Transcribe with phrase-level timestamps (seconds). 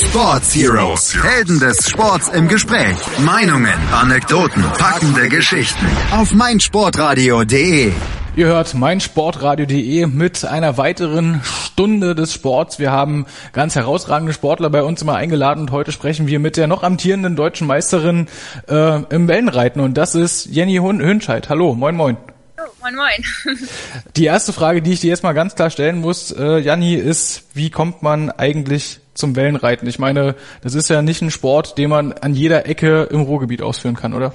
[0.00, 1.16] Sports Heroes.
[1.24, 2.96] Helden des Sports im Gespräch.
[3.18, 5.86] Meinungen, Anekdoten, packende Geschichten.
[6.12, 7.92] Auf meinsportradio.de.
[8.36, 12.78] Ihr hört meinsportradio.de mit einer weiteren Stunde des Sports.
[12.78, 16.68] Wir haben ganz herausragende Sportler bei uns immer eingeladen und heute sprechen wir mit der
[16.68, 18.28] noch amtierenden deutschen Meisterin
[18.68, 21.48] äh, im Wellenreiten und das ist Jenny Hünscheid.
[21.48, 22.16] Hallo, moin moin.
[22.56, 23.58] Oh, moin moin.
[24.16, 27.42] Die erste Frage, die ich dir jetzt mal ganz klar stellen muss, äh, Janni, ist,
[27.54, 29.88] wie kommt man eigentlich zum Wellenreiten?
[29.88, 33.62] Ich meine, das ist ja nicht ein Sport, den man an jeder Ecke im Ruhrgebiet
[33.62, 34.32] ausführen kann, oder?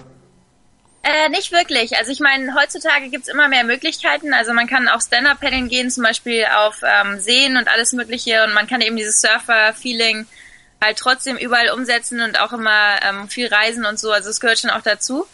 [1.04, 1.98] Äh, nicht wirklich.
[1.98, 4.34] Also ich meine, heutzutage gibt's immer mehr Möglichkeiten.
[4.34, 8.46] Also man kann auch Stand-Up-Paddeln gehen, zum Beispiel auf ähm, Seen und alles Mögliche.
[8.46, 10.26] Und man kann eben dieses Surfer-Feeling
[10.82, 14.12] halt trotzdem überall umsetzen und auch immer ähm, viel reisen und so.
[14.12, 15.26] Also es gehört schon auch dazu.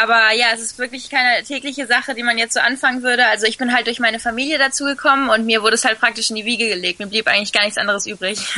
[0.00, 3.26] Aber ja, es ist wirklich keine tägliche Sache, die man jetzt so anfangen würde.
[3.28, 6.30] Also ich bin halt durch meine Familie dazu gekommen und mir wurde es halt praktisch
[6.30, 6.98] in die Wiege gelegt.
[6.98, 8.38] Mir blieb eigentlich gar nichts anderes übrig.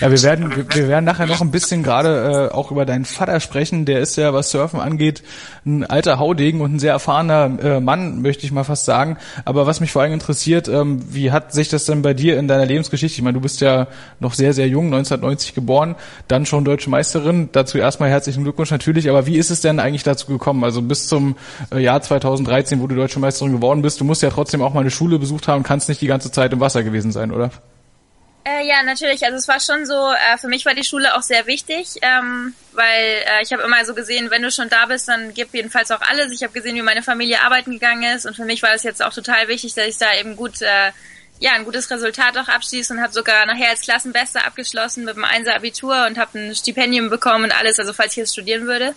[0.00, 3.04] Ja, wir werden, wir, wir werden nachher noch ein bisschen gerade äh, auch über deinen
[3.04, 3.84] Vater sprechen.
[3.84, 5.22] Der ist ja, was Surfen angeht,
[5.64, 9.16] ein alter Haudegen und ein sehr erfahrener äh, Mann, möchte ich mal fast sagen.
[9.44, 12.48] Aber was mich vor allem interessiert, ähm, wie hat sich das denn bei dir in
[12.48, 13.18] deiner Lebensgeschichte?
[13.18, 13.86] Ich meine, du bist ja
[14.18, 15.94] noch sehr, sehr jung, 1990 geboren,
[16.26, 17.48] dann schon deutsche Meisterin.
[17.52, 19.08] Dazu erstmal herzlichen Glückwunsch natürlich.
[19.08, 20.64] Aber wie ist es denn eigentlich dazu gekommen?
[20.64, 21.36] Also bis zum
[21.72, 24.80] äh, Jahr 2013, wo du deutsche Meisterin geworden bist, du musst ja trotzdem auch mal
[24.80, 27.50] eine Schule besucht haben, kannst nicht die ganze Zeit im Wasser gewesen sein, oder?
[28.44, 29.24] Äh, ja, natürlich.
[29.24, 32.54] Also es war schon so, äh, für mich war die Schule auch sehr wichtig, ähm,
[32.72, 35.92] weil äh, ich habe immer so gesehen, wenn du schon da bist, dann gib jedenfalls
[35.92, 36.32] auch alles.
[36.32, 39.02] Ich habe gesehen, wie meine Familie arbeiten gegangen ist und für mich war es jetzt
[39.02, 40.90] auch total wichtig, dass ich da eben gut, äh,
[41.38, 45.24] ja, ein gutes Resultat auch abschließe und habe sogar nachher als Klassenbester abgeschlossen mit dem
[45.24, 48.94] Einser Abitur und habe ein Stipendium bekommen und alles, also falls ich jetzt studieren würde.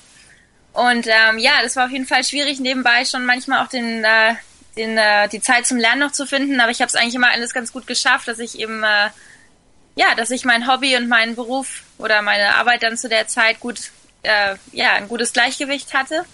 [0.73, 4.33] Und ähm, ja, das war auf jeden Fall schwierig, nebenbei schon manchmal auch den, äh,
[4.75, 6.59] den, äh, die Zeit zum Lernen noch zu finden.
[6.59, 9.09] Aber ich habe es eigentlich immer alles ganz gut geschafft, dass ich eben, äh,
[9.95, 13.59] ja, dass ich mein Hobby und meinen Beruf oder meine Arbeit dann zu der Zeit
[13.59, 13.91] gut,
[14.23, 16.25] äh, ja, ein gutes Gleichgewicht hatte.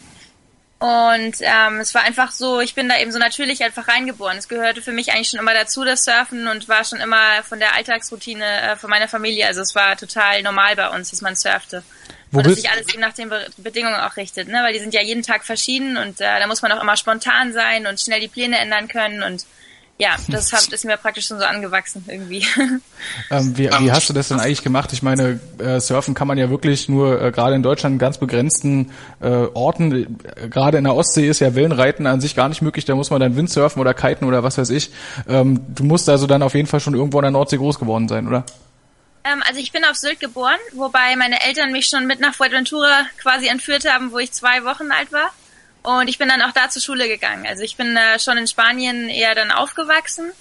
[0.79, 4.39] Und ähm, es war einfach so, ich bin da eben so natürlich einfach reingeboren.
[4.39, 7.59] Es gehörte für mich eigentlich schon immer dazu, das Surfen und war schon immer von
[7.59, 9.45] der Alltagsroutine äh, von meiner Familie.
[9.45, 11.83] Also es war total normal bei uns, dass man surfte.
[12.31, 14.63] Wo und dass sich alles eben nach den Be Bedingungen auch richtet, ne?
[14.63, 17.53] Weil die sind ja jeden Tag verschieden und äh, da muss man auch immer spontan
[17.53, 19.45] sein und schnell die Pläne ändern können und
[20.01, 22.45] ja, das hat, ist mir praktisch schon so angewachsen irgendwie.
[23.31, 24.94] Ähm, wie, wie hast du das denn eigentlich gemacht?
[24.94, 28.19] Ich meine, äh, surfen kann man ja wirklich nur äh, gerade in Deutschland in ganz
[28.19, 30.19] begrenzten äh, Orten.
[30.51, 32.85] Gerade in der Ostsee ist ja Wellenreiten an sich gar nicht möglich.
[32.85, 34.91] Da muss man dann Windsurfen oder kiten oder was weiß ich.
[35.28, 38.07] Ähm, du musst also dann auf jeden Fall schon irgendwo in der Nordsee groß geworden
[38.07, 38.45] sein, oder?
[39.23, 43.07] Ähm, also ich bin auf Sylt geboren, wobei meine Eltern mich schon mit nach Fuerteventura
[43.19, 45.31] quasi entführt haben, wo ich zwei Wochen alt war.
[45.84, 47.46] Und ich bin dann auch da zur Schule gegangen.
[47.47, 50.31] Also ich bin äh, schon in Spanien eher dann aufgewachsen,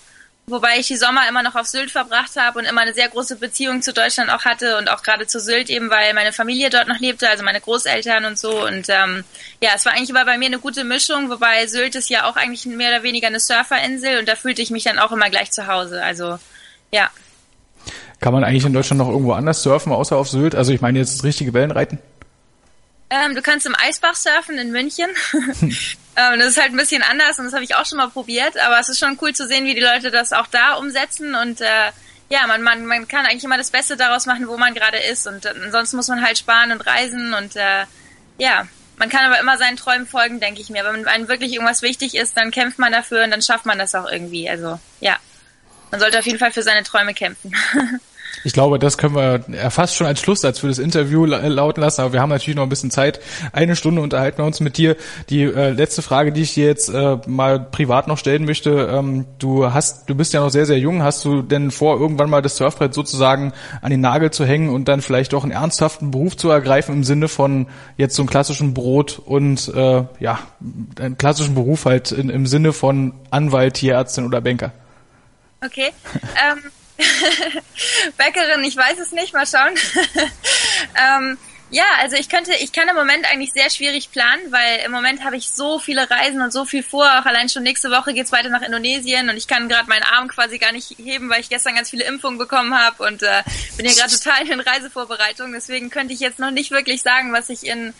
[0.46, 3.36] wobei ich die Sommer immer noch auf Sylt verbracht habe und immer eine sehr große
[3.36, 6.88] Beziehung zu Deutschland auch hatte und auch gerade zu Sylt eben, weil meine Familie dort
[6.88, 8.66] noch lebte, also meine Großeltern und so.
[8.66, 9.24] Und ähm,
[9.62, 12.36] ja, es war eigentlich immer bei mir eine gute Mischung, wobei Sylt ist ja auch
[12.36, 15.52] eigentlich mehr oder weniger eine Surferinsel und da fühlte ich mich dann auch immer gleich
[15.52, 16.02] zu Hause.
[16.02, 16.38] Also
[16.92, 17.08] ja.
[18.18, 20.54] Kann man eigentlich in Deutschland noch irgendwo anders surfen, außer auf Sylt?
[20.54, 21.98] Also ich meine jetzt das richtige Wellenreiten?
[23.10, 25.10] Ähm, du kannst im Eisbach surfen in München.
[25.32, 28.56] ähm, das ist halt ein bisschen anders und das habe ich auch schon mal probiert,
[28.58, 31.60] aber es ist schon cool zu sehen, wie die Leute das auch da umsetzen und
[31.60, 31.90] äh,
[32.28, 35.26] ja, man, man, man kann eigentlich immer das Beste daraus machen, wo man gerade ist
[35.26, 37.84] und äh, ansonsten muss man halt sparen und reisen und äh,
[38.38, 40.84] ja, man kann aber immer seinen Träumen folgen, denke ich mir.
[40.84, 43.94] Wenn einem wirklich irgendwas wichtig ist, dann kämpft man dafür und dann schafft man das
[43.94, 44.48] auch irgendwie.
[44.48, 45.16] Also ja,
[45.90, 47.54] man sollte auf jeden Fall für seine Träume kämpfen.
[48.42, 52.12] Ich glaube, das können wir fast schon als Schlusssatz für das Interview lauten lassen, aber
[52.14, 53.20] wir haben natürlich noch ein bisschen Zeit.
[53.52, 54.96] Eine Stunde unterhalten wir uns mit dir.
[55.28, 59.26] Die äh, letzte Frage, die ich dir jetzt äh, mal privat noch stellen möchte, ähm,
[59.38, 61.02] du hast, du bist ja noch sehr, sehr jung.
[61.02, 63.52] Hast du denn vor, irgendwann mal das Surfbrett sozusagen
[63.82, 67.04] an den Nagel zu hängen und dann vielleicht auch einen ernsthaften Beruf zu ergreifen im
[67.04, 67.66] Sinne von
[67.98, 70.38] jetzt so einem klassischen Brot und äh, ja,
[70.98, 74.72] einen klassischen Beruf halt in, im Sinne von Anwalt, Tierärztin oder Banker?
[75.62, 75.90] Okay.
[76.14, 76.70] ähm
[78.16, 79.74] Bäckerin, ich weiß es nicht, mal schauen.
[80.96, 81.38] ähm,
[81.72, 85.24] ja, also ich könnte, ich kann im Moment eigentlich sehr schwierig planen, weil im Moment
[85.24, 87.06] habe ich so viele Reisen und so viel vor.
[87.06, 90.26] Auch allein schon nächste Woche geht's weiter nach Indonesien und ich kann gerade meinen Arm
[90.26, 93.42] quasi gar nicht heben, weil ich gestern ganz viele Impfungen bekommen habe und äh,
[93.76, 95.52] bin hier gerade total in den Reisevorbereitungen.
[95.52, 97.94] Deswegen könnte ich jetzt noch nicht wirklich sagen, was ich in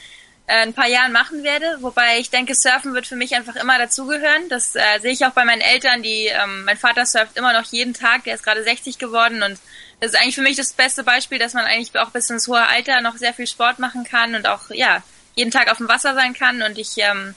[0.52, 1.78] ein paar Jahren machen werde.
[1.80, 4.48] Wobei ich denke, Surfen wird für mich einfach immer dazugehören.
[4.48, 7.64] Das äh, sehe ich auch bei meinen Eltern, die, ähm, mein Vater surft immer noch
[7.72, 9.58] jeden Tag, der ist gerade 60 geworden und
[10.00, 12.66] das ist eigentlich für mich das beste Beispiel, dass man eigentlich auch bis ins hohe
[12.66, 15.02] Alter noch sehr viel Sport machen kann und auch, ja,
[15.36, 17.34] jeden Tag auf dem Wasser sein kann und ich, ähm,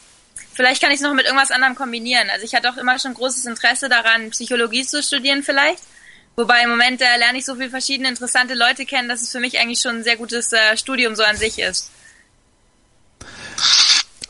[0.54, 2.30] vielleicht kann ich es noch mit irgendwas anderem kombinieren.
[2.30, 5.84] Also ich hatte auch immer schon großes Interesse daran, Psychologie zu studieren vielleicht
[6.36, 9.40] Wobei im Moment äh, lerne ich so viele verschiedene interessante Leute kennen, dass es für
[9.40, 11.92] mich eigentlich schon ein sehr gutes äh, Studium so an sich ist.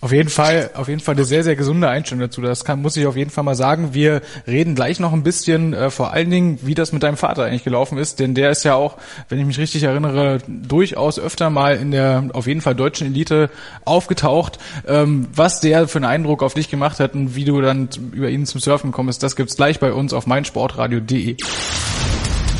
[0.03, 2.41] Auf jeden Fall, auf jeden Fall eine sehr, sehr gesunde Einstellung dazu.
[2.41, 3.93] Das kann, muss ich auf jeden Fall mal sagen.
[3.93, 7.45] Wir reden gleich noch ein bisschen, äh, vor allen Dingen, wie das mit deinem Vater
[7.45, 8.97] eigentlich gelaufen ist, denn der ist ja auch,
[9.29, 13.49] wenn ich mich richtig erinnere, durchaus öfter mal in der, auf jeden Fall deutschen Elite
[13.85, 14.59] aufgetaucht.
[14.85, 18.29] Ähm, was der für einen Eindruck auf dich gemacht hat und wie du dann über
[18.29, 21.37] ihn zum Surfen gekommen bist, das gibt's gleich bei uns auf meinsportradio.de.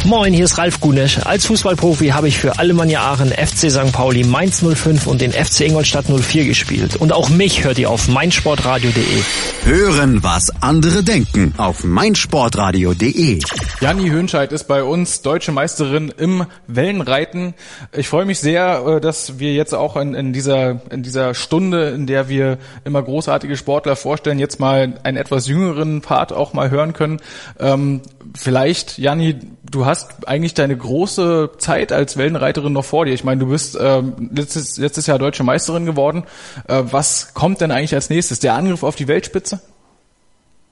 [0.06, 1.20] Moin, hier ist Ralf Gunesch.
[1.20, 3.94] Als Fußballprofi habe ich für Alemannia Aachen, FC St.
[3.94, 6.98] Pauli, Mainz 05 und den FC Ingolstadt 04 gespielt.
[6.98, 9.22] Und auch mich hört ihr auf meinsportradio.de.
[9.64, 13.40] Hören, was andere denken auf meinsportradio.de.
[13.80, 17.54] Janni Hönscheid ist bei uns deutsche Meisterin im Wellenreiten.
[17.94, 21.92] Ich freue mich sehr, äh, dass wir jetzt auch in, in, dieser, in dieser Stunde,
[21.92, 26.70] in der wir immer großartige Sportler vorstellen, jetzt mal einen etwas jüngeren Part auch mal
[26.72, 27.22] hören können.
[27.58, 28.02] Ähm,
[28.36, 29.40] vielleicht, Janni,
[29.70, 29.93] du hast
[30.26, 33.14] eigentlich deine große Zeit als Wellenreiterin noch vor dir.
[33.14, 36.26] Ich meine, du bist ähm, letztes, letztes Jahr deutsche Meisterin geworden.
[36.68, 38.40] Äh, was kommt denn eigentlich als nächstes?
[38.40, 39.62] Der Angriff auf die Weltspitze?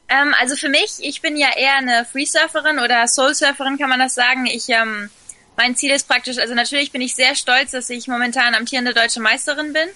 [0.09, 4.13] Ähm, also für mich, ich bin ja eher eine Freesurferin oder Soulsurferin, kann man das
[4.13, 4.45] sagen.
[4.45, 5.09] Ich ähm,
[5.57, 9.19] mein Ziel ist praktisch, also natürlich bin ich sehr stolz, dass ich momentan amtierende deutsche
[9.19, 9.87] Meisterin bin.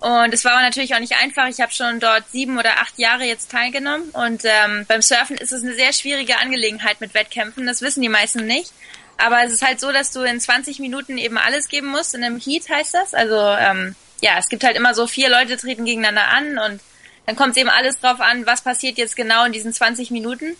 [0.00, 1.48] Und es war natürlich auch nicht einfach.
[1.48, 4.10] Ich habe schon dort sieben oder acht Jahre jetzt teilgenommen.
[4.10, 7.66] Und ähm, beim Surfen ist es eine sehr schwierige Angelegenheit mit Wettkämpfen.
[7.66, 8.72] Das wissen die meisten nicht.
[9.16, 12.14] Aber es ist halt so, dass du in 20 Minuten eben alles geben musst.
[12.14, 13.12] In einem Heat heißt das.
[13.12, 16.80] Also ähm, ja, es gibt halt immer so vier Leute treten gegeneinander an und
[17.26, 20.56] dann kommt eben alles drauf an, was passiert jetzt genau in diesen 20 Minuten.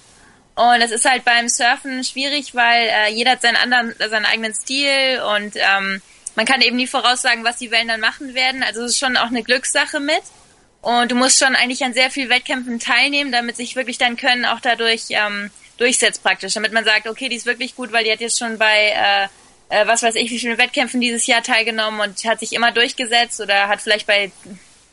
[0.54, 4.52] Und es ist halt beim Surfen schwierig, weil äh, jeder hat seinen anderen, seinen eigenen
[4.54, 6.02] Stil und ähm,
[6.38, 8.62] man kann eben nie voraussagen, was die Wellen dann machen werden.
[8.62, 10.22] Also es ist schon auch eine Glückssache mit.
[10.82, 14.44] Und du musst schon eigentlich an sehr vielen Wettkämpfen teilnehmen, damit sich wirklich dein Können
[14.44, 16.54] auch dadurch ähm, durchsetzt praktisch.
[16.54, 19.26] Damit man sagt, okay, die ist wirklich gut, weil die hat jetzt schon bei äh,
[19.68, 23.40] äh, was weiß ich, wie vielen Wettkämpfen dieses Jahr teilgenommen und hat sich immer durchgesetzt
[23.40, 24.30] oder hat vielleicht bei,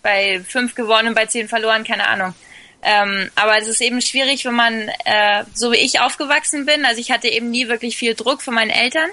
[0.02, 2.34] bei fünf gewonnen, bei zehn verloren, keine Ahnung.
[2.82, 7.00] Ähm, aber es ist eben schwierig, wenn man, äh, so wie ich aufgewachsen bin, also
[7.00, 9.12] ich hatte eben nie wirklich viel Druck von meinen Eltern.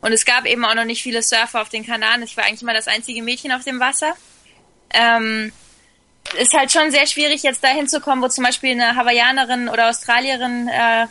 [0.00, 2.22] Und es gab eben auch noch nicht viele Surfer auf den Kanaren.
[2.22, 4.14] Ich war eigentlich immer das einzige Mädchen auf dem Wasser.
[4.92, 5.52] Ähm,
[6.38, 9.88] ist halt schon sehr schwierig, jetzt dahin zu kommen, wo zum Beispiel eine Hawaiianerin oder
[9.88, 11.06] Australierin äh,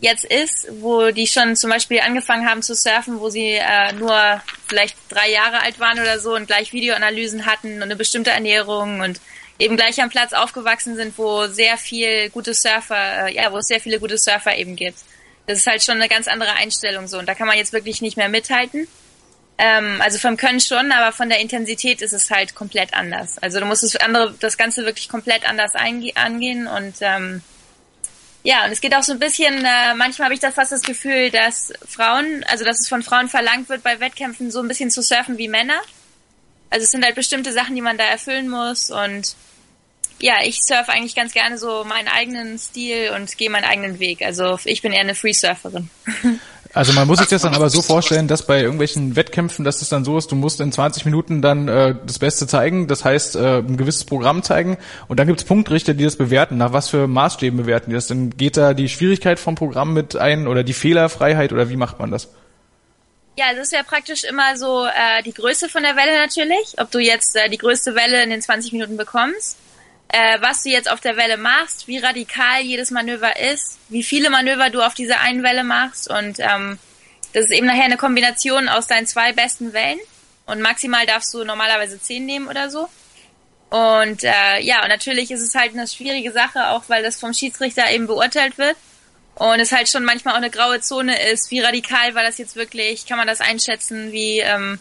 [0.00, 4.42] jetzt ist, wo die schon zum Beispiel angefangen haben zu surfen, wo sie äh, nur
[4.68, 9.00] vielleicht drei Jahre alt waren oder so und gleich Videoanalysen hatten und eine bestimmte Ernährung
[9.00, 9.20] und
[9.58, 13.66] eben gleich am Platz aufgewachsen sind, wo sehr viel gute Surfer, äh, ja, wo es
[13.66, 14.98] sehr viele gute Surfer eben gibt.
[15.46, 18.02] Das ist halt schon eine ganz andere Einstellung so und da kann man jetzt wirklich
[18.02, 18.88] nicht mehr mithalten.
[19.58, 23.38] Ähm, also vom Können schon, aber von der Intensität ist es halt komplett anders.
[23.38, 27.42] Also du musst das andere, das Ganze wirklich komplett anders angehen und ähm,
[28.46, 30.82] ja, und es geht auch so ein bisschen, äh, manchmal habe ich da fast das
[30.82, 34.90] Gefühl, dass Frauen, also dass es von Frauen verlangt wird, bei Wettkämpfen so ein bisschen
[34.90, 35.80] zu surfen wie Männer.
[36.70, 39.34] Also es sind halt bestimmte Sachen, die man da erfüllen muss und
[40.18, 44.22] ja, ich surfe eigentlich ganz gerne so meinen eigenen Stil und gehe meinen eigenen Weg.
[44.22, 45.90] Also ich bin eher eine Free-Surferin.
[46.74, 49.88] Also man muss sich das dann aber so vorstellen, dass bei irgendwelchen Wettkämpfen, dass es
[49.88, 53.34] dann so ist, du musst in 20 Minuten dann äh, das Beste zeigen, das heißt
[53.34, 54.76] äh, ein gewisses Programm zeigen
[55.08, 56.58] und dann gibt's Punktrichter, die das bewerten.
[56.58, 58.08] Nach was für Maßstäben bewerten die das?
[58.08, 61.98] Dann geht da die Schwierigkeit vom Programm mit ein oder die Fehlerfreiheit oder wie macht
[61.98, 62.28] man das?
[63.38, 66.90] Ja, das ist ja praktisch immer so äh, die Größe von der Welle natürlich, ob
[66.90, 69.56] du jetzt äh, die größte Welle in den 20 Minuten bekommst
[70.08, 74.30] äh, was du jetzt auf der Welle machst, wie radikal jedes Manöver ist, wie viele
[74.30, 76.78] Manöver du auf dieser einen Welle machst und ähm,
[77.32, 79.98] das ist eben nachher eine Kombination aus deinen zwei besten Wellen
[80.46, 82.88] und maximal darfst du normalerweise zehn nehmen oder so.
[83.68, 87.34] Und äh, ja, und natürlich ist es halt eine schwierige Sache, auch weil das vom
[87.34, 88.76] Schiedsrichter eben beurteilt wird.
[89.34, 92.56] Und es halt schon manchmal auch eine graue Zone ist, wie radikal war das jetzt
[92.56, 94.78] wirklich, kann man das einschätzen, wie ähm,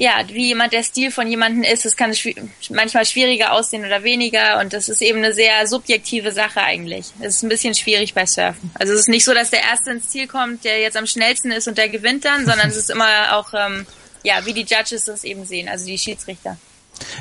[0.00, 1.84] ja, wie jemand der Stil von jemandem ist.
[1.84, 2.34] Es kann schw
[2.70, 7.06] manchmal schwieriger aussehen oder weniger und das ist eben eine sehr subjektive Sache eigentlich.
[7.20, 8.70] Es ist ein bisschen schwierig bei Surfen.
[8.74, 11.50] Also es ist nicht so, dass der Erste ins Ziel kommt, der jetzt am schnellsten
[11.50, 13.86] ist und der gewinnt dann, sondern es ist immer auch, ähm,
[14.22, 16.56] ja, wie die Judges das eben sehen, also die Schiedsrichter.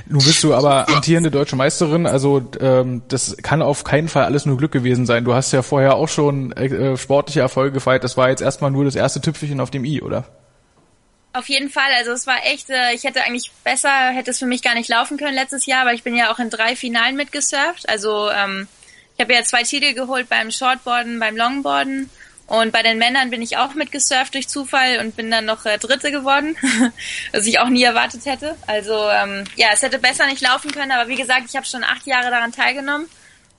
[0.07, 4.46] Nun bist du aber amtierende deutsche Meisterin, also ähm, das kann auf keinen Fall alles
[4.46, 5.24] nur Glück gewesen sein.
[5.24, 8.03] Du hast ja vorher auch schon äh, sportliche Erfolge gefeiert.
[8.03, 10.25] Das war jetzt erstmal nur das erste Tüpfelchen auf dem i, oder?
[11.38, 14.48] Auf jeden Fall, also es war echt, äh, ich hätte eigentlich besser, hätte es für
[14.48, 17.15] mich gar nicht laufen können letztes Jahr, weil ich bin ja auch in drei Finalen
[17.15, 17.88] mitgesurft.
[17.88, 18.67] Also ähm,
[19.15, 22.10] ich habe ja zwei Titel geholt beim Shortboarden, beim Longboarden
[22.48, 25.77] und bei den Männern bin ich auch mitgesurft durch Zufall und bin dann noch äh,
[25.77, 26.58] Dritte geworden,
[27.32, 28.56] was ich auch nie erwartet hätte.
[28.65, 31.84] Also ähm, ja, es hätte besser nicht laufen können, aber wie gesagt, ich habe schon
[31.84, 33.08] acht Jahre daran teilgenommen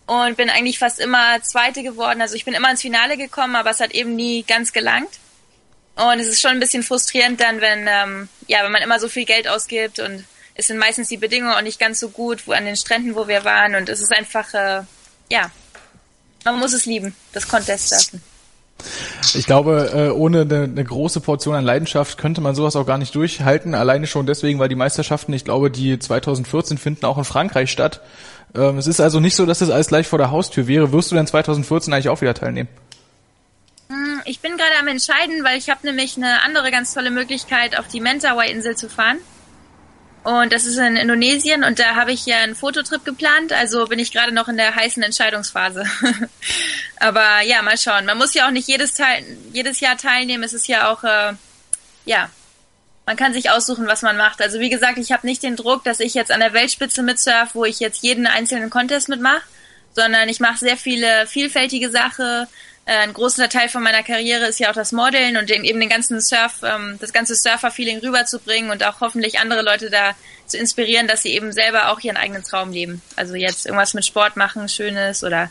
[0.06, 2.22] und bin eigentlich fast immer Zweite geworden.
[2.22, 5.20] Also ich bin immer ins Finale gekommen, aber es hat eben nie ganz gelangt.
[5.98, 9.08] Und es ist schon ein bisschen frustrierend dann, wenn, ähm, ja, wenn man immer so
[9.08, 10.24] viel Geld ausgibt und
[10.54, 13.26] es sind meistens die Bedingungen auch nicht ganz so gut, wo an den Stränden, wo
[13.26, 13.74] wir waren.
[13.74, 14.82] Und es ist einfach, äh,
[15.30, 15.50] ja,
[16.44, 18.22] man muss es lieben, das Contest surfen.
[19.34, 23.14] Ich glaube, äh, ohne eine, große Portion an Leidenschaft könnte man sowas auch gar nicht
[23.14, 23.74] durchhalten.
[23.74, 28.00] Alleine schon deswegen, weil die Meisterschaften, ich glaube, die 2014 finden auch in Frankreich statt.
[28.54, 30.92] Ähm, es ist also nicht so, dass das alles gleich vor der Haustür wäre.
[30.92, 32.68] Wirst du denn 2014 eigentlich auch wieder teilnehmen?
[33.90, 37.78] Hm, ich bin gerade am entscheiden, weil ich habe nämlich eine andere ganz tolle Möglichkeit,
[37.78, 39.18] auf die Mentawai-Insel zu fahren.
[40.24, 43.98] Und das ist in Indonesien und da habe ich ja einen Fototrip geplant, also bin
[43.98, 45.84] ich gerade noch in der heißen Entscheidungsphase.
[47.00, 48.04] Aber ja, mal schauen.
[48.04, 50.42] Man muss ja auch nicht jedes, Teil, jedes Jahr teilnehmen.
[50.42, 51.32] Es ist ja auch, äh,
[52.04, 52.28] ja,
[53.06, 54.42] man kann sich aussuchen, was man macht.
[54.42, 57.54] Also wie gesagt, ich habe nicht den Druck, dass ich jetzt an der Weltspitze mitsurf,
[57.54, 59.40] wo ich jetzt jeden einzelnen Contest mitmache,
[59.94, 62.46] sondern ich mache sehr viele vielfältige Sachen,
[62.88, 66.20] ein großer Teil von meiner Karriere ist ja auch das Modeln und eben den ganzen
[66.20, 70.12] Surf, ähm, das ganze Surfer-Feeling rüberzubringen und auch hoffentlich andere Leute da
[70.46, 73.02] zu inspirieren, dass sie eben selber auch ihren eigenen Traum leben.
[73.16, 75.50] Also jetzt irgendwas mit Sport machen, Schönes oder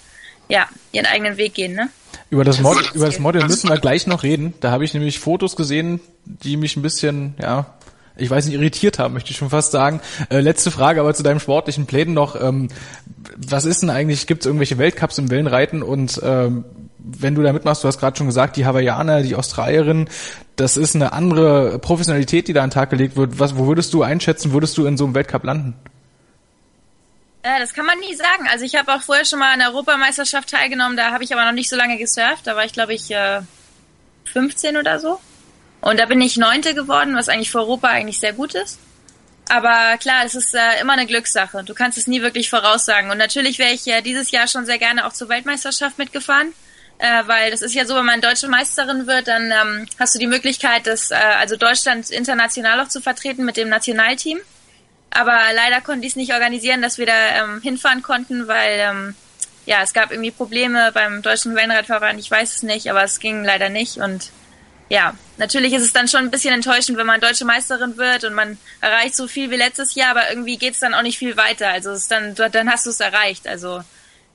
[0.50, 1.90] ja, ihren eigenen Weg gehen, ne?
[2.30, 4.54] Über das, Mod über das Model müssen wir gleich noch reden.
[4.60, 7.78] Da habe ich nämlich Fotos gesehen, die mich ein bisschen, ja,
[8.18, 10.02] ich weiß nicht, irritiert haben, möchte ich schon fast sagen.
[10.30, 12.42] Äh, letzte Frage aber zu deinem sportlichen Plänen noch.
[12.42, 12.70] Ähm,
[13.38, 16.66] was ist denn eigentlich, gibt es irgendwelche Weltcups im Wellenreiten und ähm,
[17.20, 20.10] wenn du da mitmachst, du hast gerade schon gesagt, die Hawaiianer, die Australierin,
[20.56, 23.40] das ist eine andere Professionalität, die da an den Tag gelegt wird.
[23.40, 25.76] Was, wo würdest du einschätzen, würdest du in so einem Weltcup landen?
[27.44, 28.48] Äh, das kann man nie sagen.
[28.52, 31.46] Also ich habe auch vorher schon mal an der Europameisterschaft teilgenommen, da habe ich aber
[31.46, 32.46] noch nicht so lange gesurft.
[32.46, 33.14] Da war ich, glaube ich,
[34.26, 35.20] 15 äh, oder so.
[35.82, 38.80] Und da bin ich Neunte geworden, was eigentlich für Europa eigentlich sehr gut ist.
[39.50, 41.64] Aber klar, es ist äh, immer eine Glückssache.
[41.64, 43.12] Du kannst es nie wirklich voraussagen.
[43.12, 46.54] Und natürlich wäre ich äh, dieses Jahr schon sehr gerne auch zur Weltmeisterschaft mitgefahren
[47.00, 50.20] äh, weil das ist ja so, wenn man deutsche Meisterin wird, dann ähm, hast du
[50.20, 54.40] die Möglichkeit, das, äh, also Deutschland international auch zu vertreten mit dem Nationalteam.
[55.12, 59.16] Aber leider konnte ich es nicht organisieren, dass wir da ähm, hinfahren konnten, weil ähm,
[59.66, 63.44] ja, es gab irgendwie Probleme beim deutschen Wellenradverband, ich weiß es nicht, aber es ging
[63.44, 64.32] leider nicht und
[64.90, 68.34] ja, natürlich ist es dann schon ein bisschen enttäuschend, wenn man deutsche Meisterin wird und
[68.34, 71.70] man erreicht so viel wie letztes Jahr, aber irgendwie geht's dann auch nicht viel weiter.
[71.70, 73.48] Also es dann, dann hast du es erreicht.
[73.48, 73.84] Also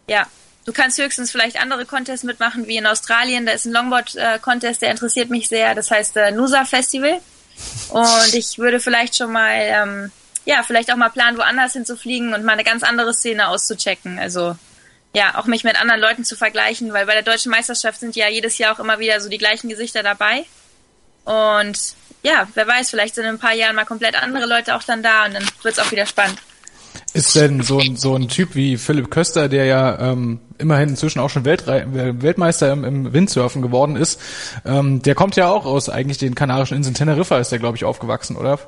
[0.07, 0.27] ja,
[0.65, 3.47] Du kannst höchstens vielleicht andere Contests mitmachen, wie in Australien.
[3.47, 5.75] Da ist ein Longboard-Contest, der interessiert mich sehr.
[5.75, 7.21] Das heißt äh, Nusa Festival.
[7.91, 10.13] Und ich würde vielleicht schon mal, ähm,
[10.45, 14.19] ja, vielleicht auch mal planen, woanders hinzufliegen und mal eine ganz andere Szene auszuchecken.
[14.19, 14.57] Also
[15.15, 18.29] ja, auch mich mit anderen Leuten zu vergleichen, weil bei der deutschen Meisterschaft sind ja
[18.29, 20.45] jedes Jahr auch immer wieder so die gleichen Gesichter dabei.
[21.25, 24.83] Und ja, wer weiß, vielleicht sind in ein paar Jahren mal komplett andere Leute auch
[24.83, 26.39] dann da und dann wird's auch wieder spannend.
[27.15, 31.21] Ist denn so ein, so ein Typ wie Philipp Köster, der ja ähm, immerhin inzwischen
[31.21, 31.85] auch schon Weltre
[32.23, 34.19] Weltmeister im, im Windsurfen geworden ist,
[34.65, 36.95] ähm, der kommt ja auch aus eigentlich den Kanarischen Inseln.
[36.95, 38.59] Teneriffa ist der, glaube ich, aufgewachsen, oder?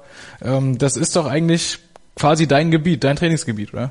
[0.42, 1.78] Ähm, das ist doch eigentlich
[2.16, 3.90] quasi dein Gebiet, dein Trainingsgebiet, oder?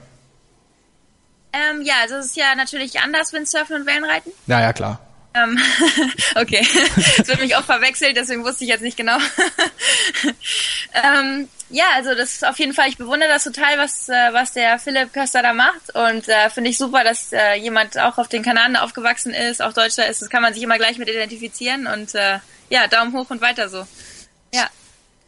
[1.54, 4.32] Ähm, ja, also es ist ja natürlich anders, Windsurfen und Wellenreiten.
[4.48, 5.00] Ja, ja, klar.
[5.36, 5.60] Ähm,
[6.36, 6.66] okay,
[7.18, 9.18] es wird mich auch verwechselt, deswegen wusste ich jetzt nicht genau.
[10.94, 14.54] ähm, ja, also das ist auf jeden Fall, ich bewundere das total, was, äh, was
[14.54, 18.28] der Philipp Köster da macht und äh, finde ich super, dass äh, jemand auch auf
[18.28, 21.88] den Kanaren aufgewachsen ist, auch Deutscher ist, das kann man sich immer gleich mit identifizieren
[21.88, 22.38] und äh,
[22.70, 23.88] ja, Daumen hoch und weiter so.
[24.54, 24.70] Ja.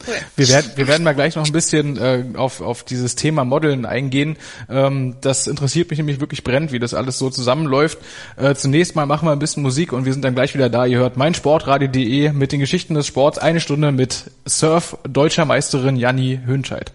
[0.07, 0.15] Cool.
[0.35, 3.85] Wir werden, wir werden mal gleich noch ein bisschen äh, auf, auf dieses Thema Modeln
[3.85, 4.37] eingehen.
[4.69, 7.97] Ähm, das interessiert mich nämlich wirklich brennend, wie das alles so zusammenläuft.
[8.35, 10.85] Äh, zunächst mal machen wir ein bisschen Musik und wir sind dann gleich wieder da.
[10.85, 13.37] Ihr hört meinsportradio.de mit den Geschichten des Sports.
[13.37, 16.93] Eine Stunde mit Surf deutscher Meisterin Janni Hönscheid.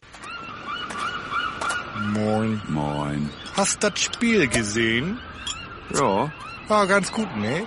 [2.12, 2.60] Moin.
[2.68, 3.30] Moin.
[3.56, 5.18] Hast das Spiel gesehen?
[5.94, 6.32] Ja.
[6.68, 7.62] War ganz gut, ne?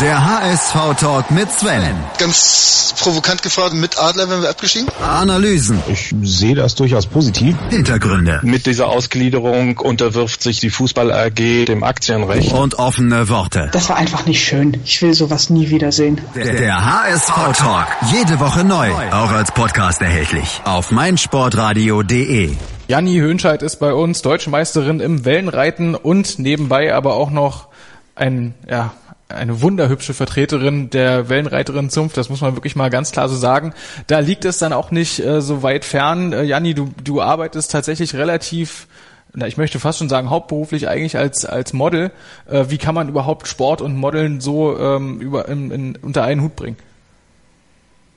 [0.00, 1.94] Der HSV-Talk mit Sven.
[2.18, 4.88] Ganz provokant gefragt, mit Adler wenn wir abgestiegen?
[5.00, 5.80] Analysen.
[5.86, 7.56] Ich sehe das durchaus positiv.
[7.70, 8.40] Hintergründe.
[8.42, 12.52] Mit dieser Ausgliederung unterwirft sich die Fußball AG dem Aktienrecht.
[12.52, 13.68] Und offene Worte.
[13.72, 14.80] Das war einfach nicht schön.
[14.84, 16.20] Ich will sowas nie wiedersehen.
[16.34, 17.86] Der, der HSV-Talk.
[18.12, 18.90] Jede Woche neu.
[19.12, 20.60] Auch als Podcast erhältlich.
[20.64, 22.56] Auf meinsportradio.de.
[22.88, 27.68] Janni Hönscheid ist bei uns Deutsche Meisterin im Wellenreiten und nebenbei aber auch noch
[28.16, 28.92] ein, ja,
[29.28, 33.74] eine wunderhübsche Vertreterin der Wellenreiterin Zunft, das muss man wirklich mal ganz klar so sagen.
[34.06, 36.32] Da liegt es dann auch nicht äh, so weit fern.
[36.32, 38.86] Äh, Janni, du, du arbeitest tatsächlich relativ,
[39.32, 42.12] na, ich möchte fast schon sagen, hauptberuflich eigentlich als, als Model.
[42.46, 46.42] Äh, wie kann man überhaupt Sport und Modeln so ähm, über, in, in, unter einen
[46.42, 46.76] Hut bringen?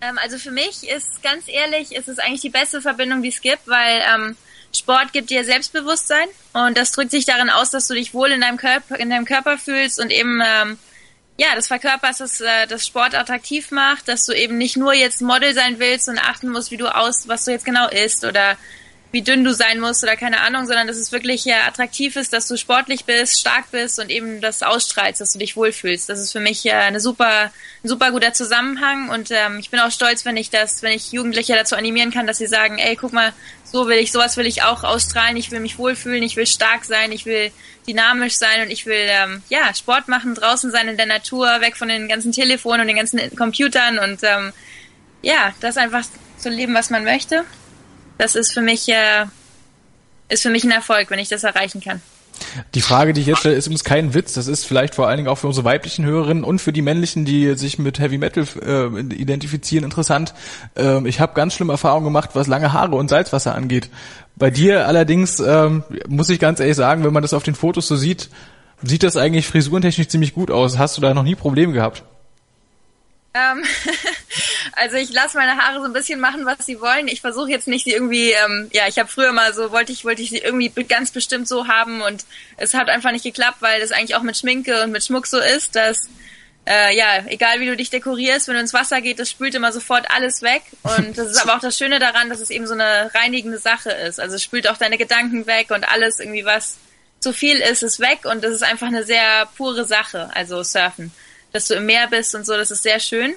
[0.01, 3.41] Ähm, also für mich ist ganz ehrlich, ist es eigentlich die beste Verbindung, die es
[3.41, 4.35] gibt, weil ähm,
[4.75, 8.41] Sport gibt dir Selbstbewusstsein und das drückt sich darin aus, dass du dich wohl in
[8.41, 10.77] deinem Körper, in deinem Körper fühlst und eben ähm,
[11.37, 15.21] ja, das verkörperst, dass äh, das Sport attraktiv macht, dass du eben nicht nur jetzt
[15.21, 18.57] Model sein willst und achten musst, wie du aus, was du jetzt genau isst oder
[19.11, 22.33] wie dünn du sein musst oder keine Ahnung, sondern dass es wirklich ja attraktiv ist,
[22.33, 26.09] dass du sportlich bist, stark bist und eben das ausstrahlst, dass du dich wohlfühlst.
[26.09, 27.51] Das ist für mich äh, eine super,
[27.83, 31.13] ein super guter Zusammenhang und ähm, ich bin auch stolz, wenn ich das, wenn ich
[31.13, 33.33] Jugendliche dazu animieren kann, dass sie sagen, ey, guck mal,
[33.63, 36.83] so will ich, sowas will ich auch ausstrahlen, ich will mich wohlfühlen, ich will stark
[36.83, 37.51] sein, ich will
[37.87, 41.77] dynamisch sein und ich will ähm, ja Sport machen, draußen sein in der Natur, weg
[41.77, 44.51] von den ganzen Telefonen und den ganzen Computern und ähm,
[45.21, 46.03] ja, das einfach
[46.37, 47.45] zu leben, was man möchte
[48.17, 49.25] das ist für mich äh,
[50.29, 52.01] ist für mich ein Erfolg, wenn ich das erreichen kann.
[52.75, 54.33] Die Frage, die ich jetzt stelle, ist übrigens kein Witz.
[54.33, 57.25] Das ist vielleicht vor allen Dingen auch für unsere weiblichen Hörerinnen und für die männlichen,
[57.25, 60.33] die sich mit Heavy Metal äh, identifizieren, interessant.
[60.75, 63.89] Ähm, ich habe ganz schlimme Erfahrungen gemacht, was lange Haare und Salzwasser angeht.
[64.35, 67.87] Bei dir allerdings ähm, muss ich ganz ehrlich sagen, wenn man das auf den Fotos
[67.87, 68.29] so sieht,
[68.83, 70.77] sieht das eigentlich frisurentechnisch ziemlich gut aus.
[70.77, 72.03] Hast du da noch nie Probleme gehabt?
[73.37, 73.63] Ähm,
[74.73, 77.07] also ich lasse meine Haare so ein bisschen machen, was sie wollen.
[77.07, 80.05] Ich versuche jetzt nicht sie irgendwie, ähm, ja, ich habe früher mal so, wollte ich,
[80.05, 82.25] wollte ich sie irgendwie ganz bestimmt so haben und
[82.57, 85.39] es hat einfach nicht geklappt, weil das eigentlich auch mit Schminke und mit Schmuck so
[85.39, 86.09] ist, dass
[86.65, 89.71] äh, ja, egal wie du dich dekorierst, wenn du ins Wasser geht, das spült immer
[89.71, 90.63] sofort alles weg.
[90.83, 93.91] Und das ist aber auch das Schöne daran, dass es eben so eine reinigende Sache
[93.91, 94.19] ist.
[94.19, 96.77] Also es spült auch deine Gedanken weg und alles irgendwie, was
[97.21, 101.11] zu viel ist, ist weg und das ist einfach eine sehr pure Sache, also Surfen
[101.51, 103.35] dass du im Meer bist und so, das ist sehr schön.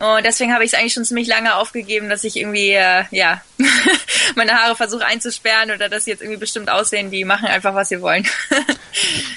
[0.00, 3.42] Und deswegen habe ich es eigentlich schon ziemlich lange aufgegeben, dass ich irgendwie, äh, ja,
[4.34, 7.10] meine Haare versuche einzusperren oder dass sie jetzt irgendwie bestimmt aussehen.
[7.10, 8.26] Die machen einfach, was sie wollen.
[8.48, 8.76] das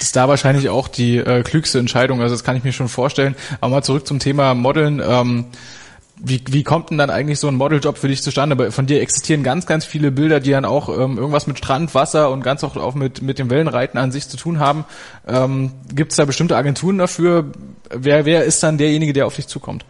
[0.00, 2.22] ist da wahrscheinlich auch die äh, klügste Entscheidung.
[2.22, 3.36] Also das kann ich mir schon vorstellen.
[3.60, 5.02] Aber mal zurück zum Thema Modeln.
[5.06, 5.46] Ähm,
[6.24, 8.72] wie, wie kommt denn dann eigentlich so ein Modeljob für dich zustande?
[8.72, 12.30] Von dir existieren ganz, ganz viele Bilder, die dann auch ähm, irgendwas mit Strand, Wasser
[12.30, 14.84] und ganz auch, auch mit, mit dem Wellenreiten an sich zu tun haben.
[15.26, 17.52] Ähm, Gibt es da bestimmte Agenturen dafür?
[17.90, 19.84] Wer, wer ist dann derjenige, der auf dich zukommt?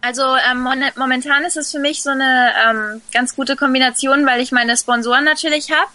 [0.00, 4.52] Also ähm, momentan ist es für mich so eine ähm, ganz gute Kombination, weil ich
[4.52, 5.88] meine Sponsoren natürlich habe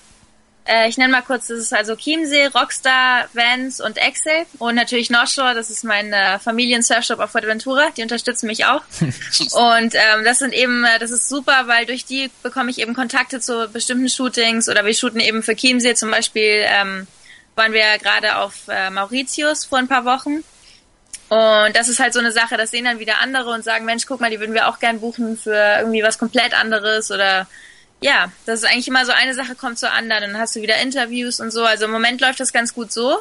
[0.88, 5.30] ich nenne mal kurz, das ist also Chiemsee, Rockstar, Vans und Excel und natürlich North
[5.30, 8.82] Shore, das ist mein äh, Familien-Surfshop auf Fuerteventura, die unterstützen mich auch.
[9.02, 12.94] und ähm, das sind eben, äh, das ist super, weil durch die bekomme ich eben
[12.94, 17.08] Kontakte zu bestimmten Shootings oder wir shooten eben für Chiemsee zum Beispiel, ähm,
[17.56, 20.44] waren wir gerade auf äh, Mauritius vor ein paar Wochen.
[21.30, 24.06] Und das ist halt so eine Sache, das sehen dann wieder andere und sagen, Mensch,
[24.08, 27.48] guck mal, die würden wir auch gern buchen für irgendwie was komplett anderes oder
[28.02, 30.24] ja, das ist eigentlich immer so eine Sache kommt zur anderen.
[30.24, 31.64] Dann hast du wieder Interviews und so.
[31.64, 33.20] Also im Moment läuft das ganz gut so.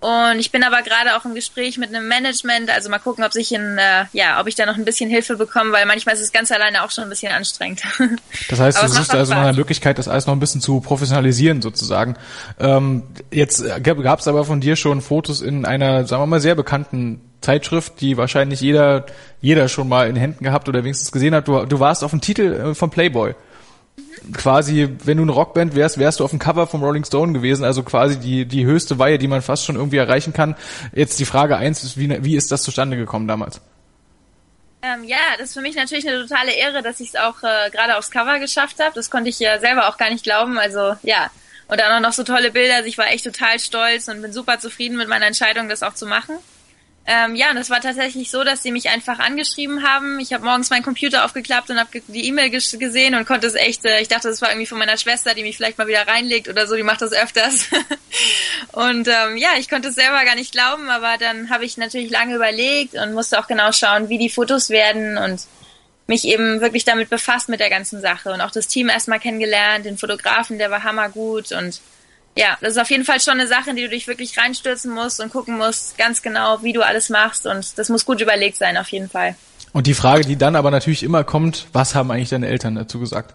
[0.00, 3.34] Und ich bin aber gerade auch im Gespräch mit einem Management, also mal gucken, ob
[3.34, 6.22] sich in, äh, ja, ob ich da noch ein bisschen Hilfe bekomme, weil manchmal ist
[6.22, 7.82] es ganz alleine auch schon ein bisschen anstrengend.
[8.48, 11.60] Das heißt, du suchst also nach einer Möglichkeit, das alles noch ein bisschen zu professionalisieren
[11.62, 12.16] sozusagen.
[12.58, 16.54] Ähm, jetzt gab es aber von dir schon Fotos in einer, sagen wir mal, sehr
[16.54, 19.06] bekannten Zeitschrift, die wahrscheinlich jeder,
[19.40, 21.46] jeder schon mal in Händen gehabt oder wenigstens gesehen hat.
[21.46, 23.34] Du, du warst auf dem Titel äh, von Playboy
[24.34, 27.64] quasi, wenn du eine Rockband wärst, wärst du auf dem Cover vom Rolling Stone gewesen,
[27.64, 30.56] also quasi die, die höchste Weihe, die man fast schon irgendwie erreichen kann.
[30.94, 33.60] Jetzt die Frage eins ist, wie, wie ist das zustande gekommen damals?
[34.82, 37.70] Ähm, ja, das ist für mich natürlich eine totale Ehre, dass ich es auch äh,
[37.70, 38.94] gerade aufs Cover geschafft habe.
[38.94, 40.58] Das konnte ich ja selber auch gar nicht glauben.
[40.58, 41.30] Also ja,
[41.68, 42.76] und dann auch noch so tolle Bilder.
[42.76, 45.94] Also ich war echt total stolz und bin super zufrieden mit meiner Entscheidung, das auch
[45.94, 46.34] zu machen.
[47.06, 50.20] Ähm, ja, und es war tatsächlich so, dass sie mich einfach angeschrieben haben.
[50.20, 53.84] Ich habe morgens meinen Computer aufgeklappt und habe die E-Mail gesehen und konnte es echt,
[53.84, 56.48] äh, ich dachte, das war irgendwie von meiner Schwester, die mich vielleicht mal wieder reinlegt
[56.48, 57.68] oder so, die macht das öfters.
[58.72, 62.10] und ähm, ja, ich konnte es selber gar nicht glauben, aber dann habe ich natürlich
[62.10, 65.40] lange überlegt und musste auch genau schauen, wie die Fotos werden und
[66.06, 69.86] mich eben wirklich damit befasst mit der ganzen Sache und auch das Team erstmal kennengelernt,
[69.86, 71.80] den Fotografen, der war hammergut und
[72.36, 74.92] ja, das ist auf jeden Fall schon eine Sache, in die du dich wirklich reinstürzen
[74.92, 77.46] musst und gucken musst, ganz genau, wie du alles machst.
[77.46, 79.34] Und das muss gut überlegt sein, auf jeden Fall.
[79.72, 83.00] Und die Frage, die dann aber natürlich immer kommt, was haben eigentlich deine Eltern dazu
[83.00, 83.34] gesagt?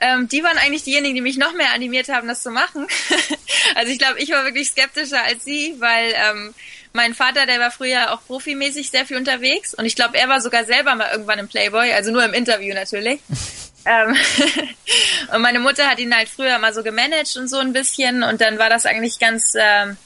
[0.00, 2.88] Ähm, die waren eigentlich diejenigen, die mich noch mehr animiert haben, das zu machen.
[3.76, 6.54] also ich glaube, ich war wirklich skeptischer als sie, weil ähm,
[6.92, 10.40] mein Vater, der war früher auch profimäßig sehr viel unterwegs und ich glaube, er war
[10.40, 13.20] sogar selber mal irgendwann im Playboy, also nur im Interview natürlich.
[13.84, 14.16] Ähm,
[15.34, 18.40] und meine Mutter hat ihn halt früher mal so gemanagt und so ein bisschen und
[18.40, 19.96] dann war das eigentlich ganz, ähm,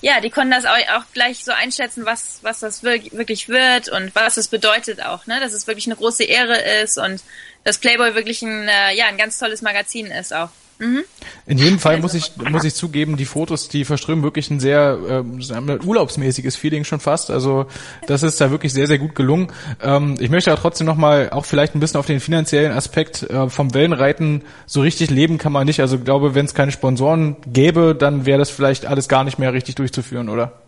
[0.00, 4.36] ja, die konnten das auch, gleich so einschätzen, was, was das wirklich wird und was
[4.36, 7.22] es bedeutet auch, ne, dass es wirklich eine große Ehre ist und
[7.64, 10.50] dass Playboy wirklich ein, äh, ja, ein ganz tolles Magazin ist auch.
[10.82, 11.04] Mhm.
[11.46, 14.98] In jedem Fall muss ich muss ich zugeben, die Fotos, die verströmen wirklich ein sehr
[15.08, 17.30] äh, ein urlaubsmäßiges Feeling schon fast.
[17.30, 17.66] Also
[18.08, 19.52] das ist da wirklich sehr sehr gut gelungen.
[19.80, 23.22] Ähm, ich möchte aber trotzdem noch mal auch vielleicht ein bisschen auf den finanziellen Aspekt
[23.22, 25.78] äh, vom Wellenreiten so richtig leben kann man nicht.
[25.78, 29.38] Also ich glaube, wenn es keine Sponsoren gäbe, dann wäre das vielleicht alles gar nicht
[29.38, 30.62] mehr richtig durchzuführen, oder?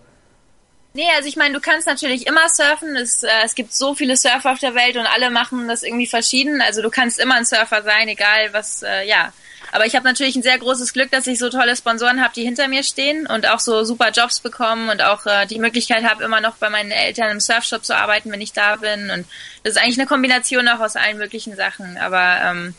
[0.96, 2.94] Nee, also ich meine, du kannst natürlich immer surfen.
[2.94, 6.07] Es, äh, es gibt so viele Surfer auf der Welt und alle machen das irgendwie
[6.07, 6.62] verschieden.
[6.62, 9.33] Also du kannst immer ein Surfer sein, egal was, äh, ja.
[9.75, 12.45] Aber ich habe natürlich ein sehr großes Glück, dass ich so tolle Sponsoren habe, die
[12.45, 16.23] hinter mir stehen und auch so super Jobs bekommen und auch äh, die Möglichkeit habe,
[16.23, 19.11] immer noch bei meinen Eltern im Surfshop zu arbeiten, wenn ich da bin.
[19.11, 19.27] Und
[19.65, 21.97] das ist eigentlich eine Kombination auch aus allen möglichen Sachen.
[21.97, 22.75] Aber ähm,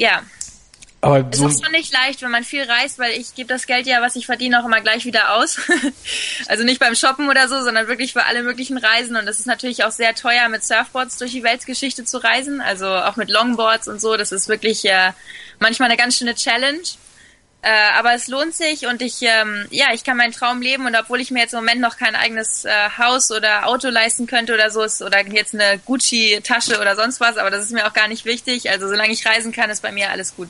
[0.00, 0.22] ja,
[1.00, 3.66] Aber es so, ist schon nicht leicht, wenn man viel reist, weil ich gebe das
[3.66, 5.60] Geld ja, was ich verdiene, auch immer gleich wieder aus.
[6.48, 9.16] also nicht beim Shoppen oder so, sondern wirklich für alle möglichen Reisen.
[9.16, 12.60] Und es ist natürlich auch sehr teuer, mit Surfboards durch die Weltgeschichte zu reisen.
[12.60, 14.16] Also auch mit Longboards und so.
[14.16, 15.12] Das ist wirklich äh,
[15.60, 16.82] manchmal eine ganz schöne Challenge.
[17.62, 20.96] Äh, aber es lohnt sich und ich, ähm, ja, ich kann meinen Traum leben und
[20.96, 24.54] obwohl ich mir jetzt im Moment noch kein eigenes äh, Haus oder Auto leisten könnte
[24.54, 27.94] oder so, ist, oder jetzt eine Gucci-Tasche oder sonst was, aber das ist mir auch
[27.94, 28.70] gar nicht wichtig.
[28.70, 30.48] Also solange ich reisen kann, ist bei mir alles gut.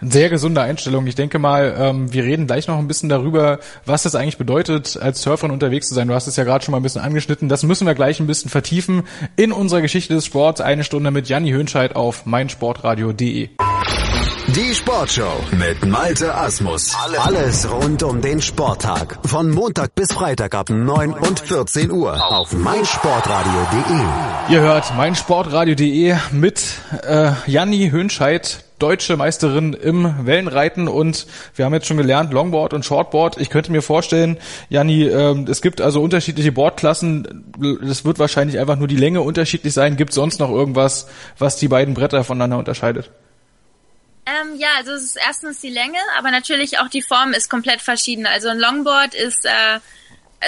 [0.00, 1.06] Sehr gesunde Einstellung.
[1.06, 4.98] Ich denke mal, ähm, wir reden gleich noch ein bisschen darüber, was das eigentlich bedeutet,
[5.00, 6.08] als Surferin unterwegs zu sein.
[6.08, 7.48] Du hast es ja gerade schon mal ein bisschen angeschnitten.
[7.48, 9.04] Das müssen wir gleich ein bisschen vertiefen
[9.36, 10.60] in unserer Geschichte des Sports.
[10.60, 13.48] Eine Stunde mit Janni Höhnscheid auf meinsportradio.de.
[14.48, 16.94] Die Sportshow mit Malte Asmus.
[17.18, 19.18] Alles rund um den Sporttag.
[19.24, 24.54] Von Montag bis Freitag ab 9 und 14 Uhr auf meinsportradio.de.
[24.54, 26.62] Ihr hört meinsportradio.de mit
[27.06, 32.84] äh, Janni Höhnscheid, deutsche Meisterin im Wellenreiten und wir haben jetzt schon gelernt, Longboard und
[32.84, 33.38] Shortboard.
[33.38, 37.52] Ich könnte mir vorstellen, Janni, ähm, es gibt also unterschiedliche Boardklassen.
[37.88, 39.96] Es wird wahrscheinlich einfach nur die Länge unterschiedlich sein.
[39.96, 41.08] Gibt sonst noch irgendwas,
[41.38, 43.10] was die beiden Bretter voneinander unterscheidet?
[44.26, 47.82] Ähm, ja, also es ist erstens die Länge, aber natürlich auch die Form ist komplett
[47.82, 48.26] verschieden.
[48.26, 49.80] Also ein Longboard ist, äh,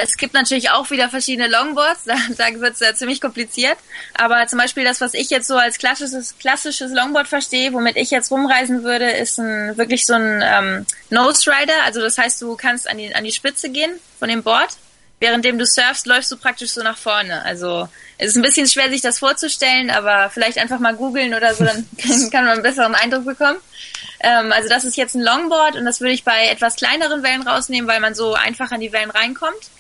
[0.03, 3.77] es gibt natürlich auch wieder verschiedene Longboards, da, da wird es äh, ziemlich kompliziert.
[4.15, 8.11] Aber zum Beispiel das, was ich jetzt so als klassisches, klassisches Longboard verstehe, womit ich
[8.11, 11.83] jetzt rumreisen würde, ist ein wirklich so ein ähm, Nose Rider.
[11.85, 14.77] Also das heißt, du kannst an die, an die Spitze gehen von dem Board.
[15.19, 17.43] Währenddem du surfst, läufst du praktisch so nach vorne.
[17.43, 21.55] Also es ist ein bisschen schwer, sich das vorzustellen, aber vielleicht einfach mal googeln oder
[21.55, 21.89] so, dann
[22.31, 23.59] kann man einen besseren Eindruck bekommen.
[24.21, 27.47] Ähm, also das ist jetzt ein Longboard und das würde ich bei etwas kleineren Wellen
[27.47, 29.71] rausnehmen, weil man so einfach an die Wellen reinkommt.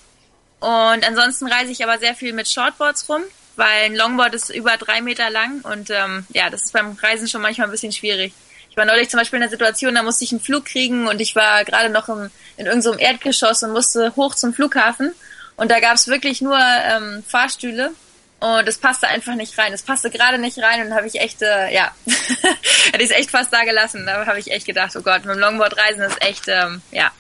[0.60, 3.22] Und ansonsten reise ich aber sehr viel mit Shortboards rum,
[3.56, 7.28] weil ein Longboard ist über drei Meter lang und ähm, ja, das ist beim Reisen
[7.28, 8.32] schon manchmal ein bisschen schwierig.
[8.70, 11.20] Ich war neulich zum Beispiel in einer Situation, da musste ich einen Flug kriegen und
[11.20, 15.14] ich war gerade noch im, in irgendeinem so Erdgeschoss und musste hoch zum Flughafen.
[15.56, 17.92] Und da gab es wirklich nur ähm, Fahrstühle
[18.40, 19.72] und es passte einfach nicht rein.
[19.72, 23.30] Es passte gerade nicht rein und habe ich echt, äh, ja, hätte ich es echt
[23.30, 24.04] fast da gelassen.
[24.04, 27.10] Da habe ich echt gedacht, oh Gott, mit dem Longboard reisen ist echt, ähm, ja,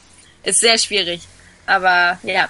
[0.42, 1.22] ist sehr schwierig.
[1.66, 2.48] Aber ja,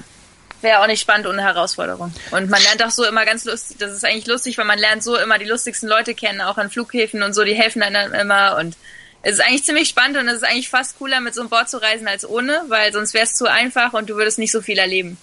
[0.62, 2.12] wäre auch nicht spannend ohne Herausforderung.
[2.30, 5.02] Und man lernt auch so immer ganz lustig, das ist eigentlich lustig, weil man lernt
[5.02, 8.56] so immer die lustigsten Leute kennen, auch an Flughäfen und so, die helfen einem immer
[8.58, 8.76] und
[9.22, 11.68] es ist eigentlich ziemlich spannend und es ist eigentlich fast cooler, mit so einem Board
[11.68, 14.62] zu reisen als ohne, weil sonst wäre es zu einfach und du würdest nicht so
[14.62, 15.18] viel erleben.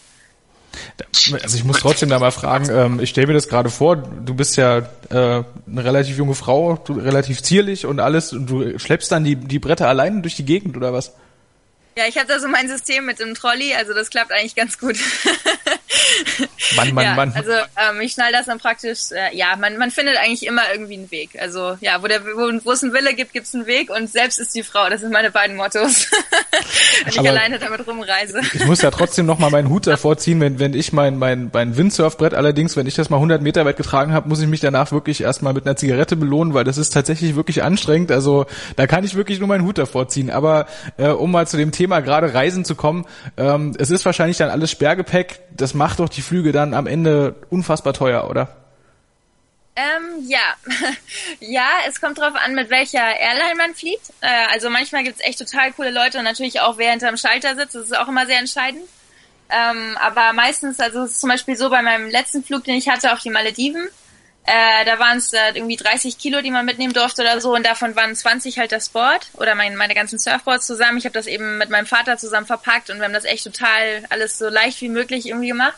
[1.42, 4.34] Also ich muss trotzdem da mal fragen, ähm, ich stelle mir das gerade vor, du
[4.34, 9.12] bist ja äh, eine relativ junge Frau, du, relativ zierlich und alles und du schleppst
[9.12, 11.14] dann die, die Bretter alleine durch die Gegend oder was?
[11.96, 14.80] Ja, ich habe da so mein System mit dem Trolley, also das klappt eigentlich ganz
[14.80, 14.98] gut.
[16.76, 17.34] Mann, Mann, ja, Mann.
[17.36, 20.96] Also ähm, ich schnall das dann praktisch, äh, ja, man, man findet eigentlich immer irgendwie
[20.96, 21.32] einen Weg.
[21.40, 24.12] Also ja, wo, der, wo, wo es einen Wille gibt, gibt es einen Weg und
[24.12, 24.90] selbst ist die Frau.
[24.90, 26.08] Das sind meine beiden Mottos.
[27.04, 28.42] wenn ich Aber alleine damit rumreise.
[28.54, 31.50] Ich muss ja trotzdem noch mal meinen Hut davor ziehen, wenn, wenn ich mein, mein,
[31.54, 34.62] mein Windsurfbrett allerdings, wenn ich das mal 100 Meter weit getragen habe, muss ich mich
[34.62, 38.12] danach wirklich erstmal mit einer Zigarette belohnen, weil das ist tatsächlich wirklich anstrengend.
[38.12, 40.32] Also da kann ich wirklich nur meinen Hut davor ziehen.
[40.32, 40.66] Aber
[40.98, 43.06] äh, um mal zu dem Thema gerade Reisen zu kommen,
[43.38, 45.42] ähm, es ist wahrscheinlich dann alles Sperrgepäck.
[45.56, 48.56] Das macht doch die Flüge dann am Ende unfassbar teuer, oder?
[49.76, 50.56] Ähm, ja.
[51.40, 54.10] ja, es kommt drauf an, mit welcher Airline man fliegt.
[54.22, 57.76] Äh, also manchmal gibt's echt total coole Leute und natürlich auch wer hinterm Schalter sitzt.
[57.76, 58.84] Das ist auch immer sehr entscheidend.
[59.50, 62.90] Ähm, aber meistens, also es ist zum Beispiel so bei meinem letzten Flug, den ich
[62.90, 63.88] hatte auf die Malediven,
[64.46, 67.66] äh, da waren es äh, irgendwie 30 Kilo, die man mitnehmen durfte oder so und
[67.66, 70.98] davon waren 20 halt das Board oder mein, meine ganzen Surfboards zusammen.
[70.98, 74.04] Ich habe das eben mit meinem Vater zusammen verpackt und wir haben das echt total
[74.10, 75.78] alles so leicht wie möglich irgendwie gemacht.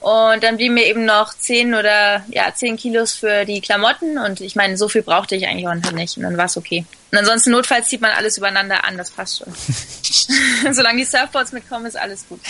[0.00, 4.40] Und dann blieben mir eben noch zehn oder ja zehn Kilos für die Klamotten und
[4.40, 6.16] ich meine, so viel brauchte ich eigentlich auch nicht.
[6.16, 6.84] Und dann war es okay.
[7.14, 9.46] Und ansonsten notfalls zieht man alles übereinander an, das passt schon.
[10.72, 12.40] Solange die Surfboards mitkommen, ist alles gut.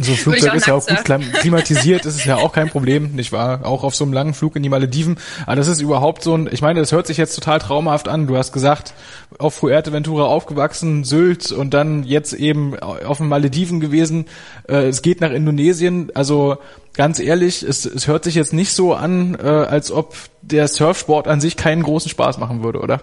[0.00, 3.30] So ein Flugzeug ist ja auch gut klimatisiert, das ist ja auch kein Problem, nicht
[3.32, 3.66] wahr?
[3.66, 5.18] Auch auf so einem langen Flug in die Malediven.
[5.44, 8.26] Aber das ist überhaupt so ein, ich meine, das hört sich jetzt total traumhaft an.
[8.26, 8.94] Du hast gesagt,
[9.38, 14.24] auf Fuerteventura aufgewachsen, Sylt und dann jetzt eben auf den Malediven gewesen.
[14.66, 16.56] Äh, es geht nach Indonesien, also
[16.94, 21.28] ganz ehrlich, es, es hört sich jetzt nicht so an, äh, als ob der Surfsport
[21.28, 23.02] an sich keinen großen Spaß machen würde, oder?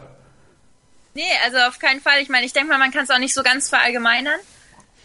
[1.14, 2.22] Nee, also auf keinen Fall.
[2.22, 4.40] Ich meine, ich denke mal, man kann es auch nicht so ganz verallgemeinern,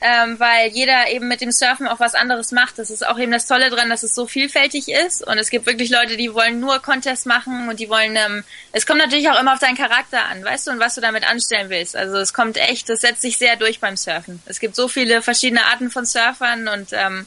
[0.01, 2.79] ähm, weil jeder eben mit dem Surfen auch was anderes macht.
[2.79, 5.67] Das ist auch eben das Tolle dran, dass es so vielfältig ist und es gibt
[5.67, 9.39] wirklich Leute, die wollen nur Contests machen und die wollen, ähm, es kommt natürlich auch
[9.39, 11.95] immer auf deinen Charakter an, weißt du, und was du damit anstellen willst.
[11.95, 14.43] Also es kommt echt, das setzt sich sehr durch beim Surfen.
[14.47, 17.27] Es gibt so viele verschiedene Arten von Surfern und ähm,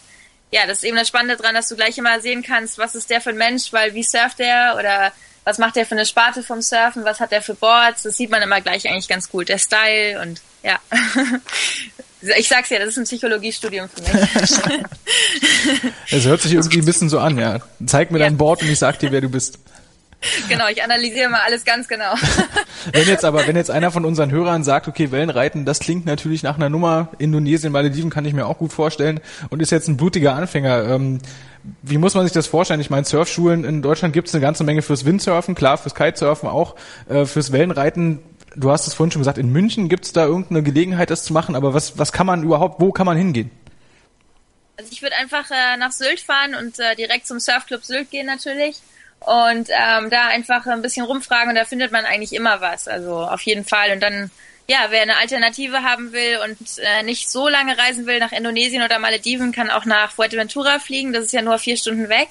[0.51, 3.09] ja, das ist eben das Spannende dran, dass du gleich immer sehen kannst, was ist
[3.09, 5.13] der für ein Mensch, weil wie surft der oder
[5.43, 8.29] was macht der für eine Sparte vom Surfen, was hat der für Boards, das sieht
[8.29, 10.79] man immer gleich eigentlich ganz gut, der Style und ja.
[12.37, 14.83] Ich sag's ja, das ist ein Psychologiestudium für mich.
[16.11, 17.59] Es hört sich irgendwie ein bisschen so an, ja.
[17.87, 18.25] Zeig mir ja.
[18.25, 19.57] dein Board und ich sag dir, wer du bist.
[20.49, 22.13] Genau, ich analysiere mal alles ganz genau.
[22.93, 26.43] Wenn jetzt aber, wenn jetzt einer von unseren Hörern sagt, okay, Wellenreiten, das klingt natürlich
[26.43, 29.97] nach einer Nummer, Indonesien, Malediven kann ich mir auch gut vorstellen und ist jetzt ein
[29.97, 30.85] blutiger Anfänger.
[30.89, 31.19] Ähm,
[31.83, 32.79] wie muss man sich das vorstellen?
[32.79, 36.49] Ich meine, Surfschulen in Deutschland gibt es eine ganze Menge fürs Windsurfen, klar, fürs Kitesurfen
[36.49, 36.75] auch,
[37.07, 38.19] äh, fürs Wellenreiten.
[38.55, 41.33] Du hast es vorhin schon gesagt, in München gibt es da irgendeine Gelegenheit, das zu
[41.33, 43.51] machen, aber was, was kann man überhaupt, wo kann man hingehen?
[44.77, 48.25] Also ich würde einfach äh, nach Sylt fahren und äh, direkt zum Surfclub Sylt gehen
[48.25, 48.81] natürlich
[49.21, 52.87] und ähm, da einfach ein bisschen rumfragen und da findet man eigentlich immer was.
[52.87, 53.91] Also auf jeden Fall.
[53.91, 54.31] Und dann,
[54.67, 58.81] ja, wer eine Alternative haben will und äh, nicht so lange reisen will nach Indonesien
[58.81, 61.13] oder Malediven, kann auch nach Fuerteventura fliegen.
[61.13, 62.29] Das ist ja nur vier Stunden weg.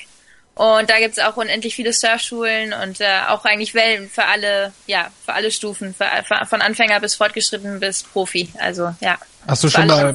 [0.56, 5.08] Und da gibt's auch unendlich viele Surfschulen und äh, auch eigentlich Wellen für alle, ja,
[5.24, 8.50] für alle Stufen, für, für, von Anfänger bis fortgeschritten bis Profi.
[8.58, 9.16] Also ja.
[9.46, 10.14] Hast du schon mal,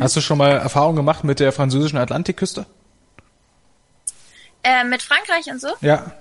[0.00, 2.66] hast du schon mal Erfahrung gemacht mit der französischen Atlantikküste?
[4.64, 5.68] Äh, mit Frankreich und so?
[5.80, 6.12] Ja.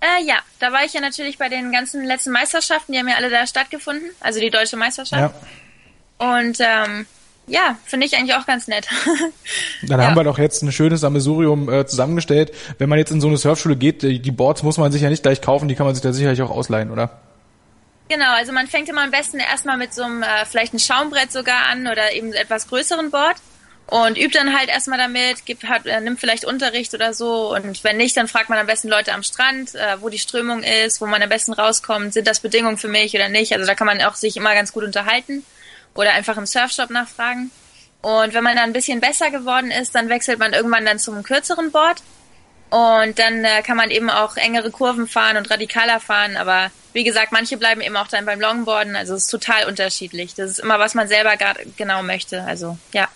[0.00, 3.16] Äh, ja, da war ich ja natürlich bei den ganzen letzten Meisterschaften, die haben ja
[3.16, 5.34] alle da stattgefunden, also die deutsche Meisterschaft.
[6.20, 6.36] Ja.
[6.36, 7.06] Und ähm,
[7.48, 8.86] ja, finde ich eigentlich auch ganz nett.
[9.82, 10.06] Dann ja.
[10.06, 12.52] haben wir doch jetzt ein schönes Sammelsurium äh, zusammengestellt.
[12.78, 15.24] Wenn man jetzt in so eine Surfschule geht, die Boards muss man sich ja nicht
[15.24, 17.10] gleich kaufen, die kann man sich da sicherlich auch ausleihen, oder?
[18.08, 21.32] Genau, also man fängt immer am besten erstmal mit so einem, äh, vielleicht ein Schaumbrett
[21.32, 23.36] sogar an oder eben etwas größeren Board
[23.90, 27.82] und übt dann halt erstmal damit, gibt, hat, äh, nimmt vielleicht Unterricht oder so und
[27.84, 31.00] wenn nicht, dann fragt man am besten Leute am Strand, äh, wo die Strömung ist,
[31.00, 33.52] wo man am besten rauskommt, sind das Bedingungen für mich oder nicht.
[33.54, 35.44] Also da kann man auch sich immer ganz gut unterhalten
[35.94, 37.50] oder einfach im Surfshop nachfragen.
[38.02, 41.22] Und wenn man dann ein bisschen besser geworden ist, dann wechselt man irgendwann dann zum
[41.22, 42.02] kürzeren Board
[42.68, 46.36] und dann äh, kann man eben auch engere Kurven fahren und radikaler fahren.
[46.36, 48.96] Aber wie gesagt, manche bleiben eben auch dann beim Longboarden.
[48.96, 50.34] Also es ist total unterschiedlich.
[50.34, 51.36] Das ist immer, was man selber
[51.78, 52.42] genau möchte.
[52.42, 53.08] Also ja.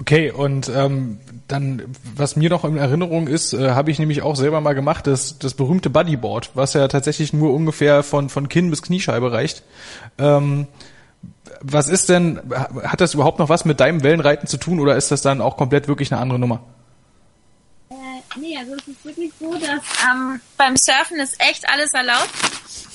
[0.00, 1.82] Okay, und ähm, dann,
[2.14, 5.38] was mir noch in Erinnerung ist, äh, habe ich nämlich auch selber mal gemacht, das,
[5.38, 9.62] das berühmte Buddyboard, was ja tatsächlich nur ungefähr von, von Kinn bis Kniescheibe reicht.
[10.18, 10.68] Ähm,
[11.60, 12.40] was ist denn,
[12.84, 15.56] hat das überhaupt noch was mit deinem Wellenreiten zu tun oder ist das dann auch
[15.56, 16.60] komplett wirklich eine andere Nummer?
[17.90, 17.94] Äh,
[18.38, 22.30] nee, also es ist wirklich so, dass ähm, beim Surfen ist echt alles erlaubt.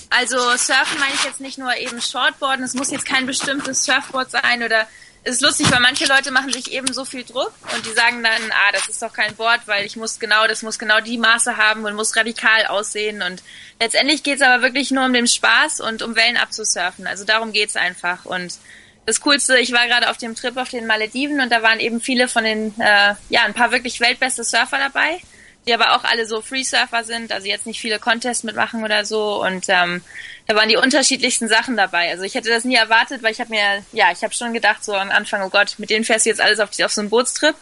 [0.10, 4.32] Also Surfen meine ich jetzt nicht nur eben Shortboarden, es muss jetzt kein bestimmtes Surfboard
[4.32, 4.86] sein oder
[5.24, 8.52] ist lustig, weil manche Leute machen sich eben so viel Druck und die sagen dann,
[8.52, 11.58] ah, das ist doch kein Board, weil ich muss genau, das muss genau die Maße
[11.58, 13.22] haben und muss radikal aussehen.
[13.22, 13.42] Und
[13.80, 17.08] letztendlich geht's aber wirklich nur um den Spaß und um Wellen abzusurfen.
[17.08, 18.26] Also darum geht's einfach.
[18.26, 18.58] Und
[19.06, 22.02] das Coolste, ich war gerade auf dem Trip auf den Malediven und da waren eben
[22.02, 25.22] viele von den, äh, ja, ein paar wirklich weltbeste Surfer dabei
[25.66, 29.42] die aber auch alle so Free-Surfer sind, also jetzt nicht viele Contests mitmachen oder so.
[29.42, 30.02] Und ähm,
[30.48, 32.10] da waren die unterschiedlichsten Sachen dabei.
[32.10, 34.84] Also ich hätte das nie erwartet, weil ich habe mir, ja, ich habe schon gedacht
[34.84, 37.10] so am Anfang, oh Gott, mit denen fährst du jetzt alles auf, auf so einen
[37.10, 37.56] Bootstrip.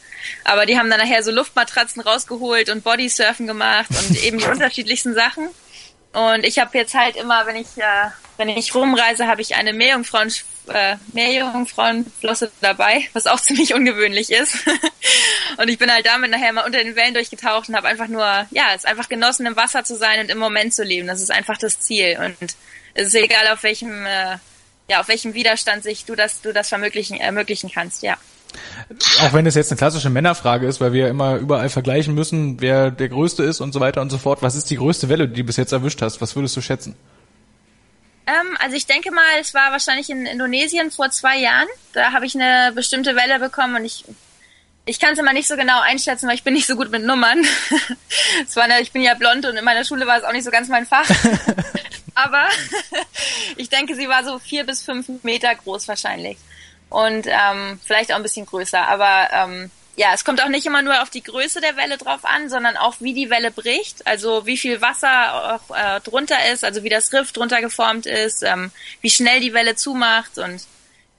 [0.44, 5.14] Aber die haben dann nachher so Luftmatratzen rausgeholt und Bodysurfen gemacht und eben die unterschiedlichsten
[5.14, 5.50] Sachen.
[6.14, 8.10] Und ich habe jetzt halt immer, wenn ich äh,
[8.42, 10.34] wenn ich rumreise, habe ich eine Meerjungfrauen
[10.68, 14.58] äh, Meerjungfrauenflosse dabei, was auch ziemlich ungewöhnlich ist.
[15.58, 18.24] und ich bin halt damit nachher mal unter den Wellen durchgetaucht und habe einfach nur,
[18.52, 21.08] ja, es einfach genossen, im Wasser zu sein und im Moment zu leben.
[21.08, 22.18] Das ist einfach das Ziel.
[22.24, 22.56] Und
[22.94, 24.38] es ist egal, auf welchem, äh,
[24.90, 28.18] ja, auf welchem Widerstand sich du das, du das vermöglichen, ermöglichen kannst, ja.
[29.22, 32.92] Auch wenn es jetzt eine klassische Männerfrage ist, weil wir immer überall vergleichen müssen, wer
[32.92, 34.42] der Größte ist und so weiter und so fort.
[34.42, 36.20] Was ist die größte Welle, die du bis jetzt erwischt hast?
[36.20, 36.96] Was würdest du schätzen?
[38.28, 41.68] Ähm, also ich denke mal, es war wahrscheinlich in Indonesien vor zwei Jahren.
[41.94, 44.06] Da habe ich eine bestimmte Welle bekommen und ich
[44.86, 47.04] Ich kann es immer nicht so genau einschätzen, weil ich bin nicht so gut mit
[47.04, 47.46] Nummern.
[48.48, 50.46] es war eine, ich bin ja blond und in meiner Schule war es auch nicht
[50.46, 51.10] so ganz mein Fach.
[52.14, 52.48] Aber
[53.58, 56.38] ich denke, sie war so vier bis fünf Meter groß wahrscheinlich.
[56.90, 58.88] Und ähm, vielleicht auch ein bisschen größer.
[58.88, 62.24] Aber ähm, ja, es kommt auch nicht immer nur auf die Größe der Welle drauf
[62.24, 66.64] an, sondern auch wie die Welle bricht, also wie viel Wasser auch äh, drunter ist,
[66.64, 70.62] also wie das Riff drunter geformt ist, ähm, wie schnell die Welle zumacht und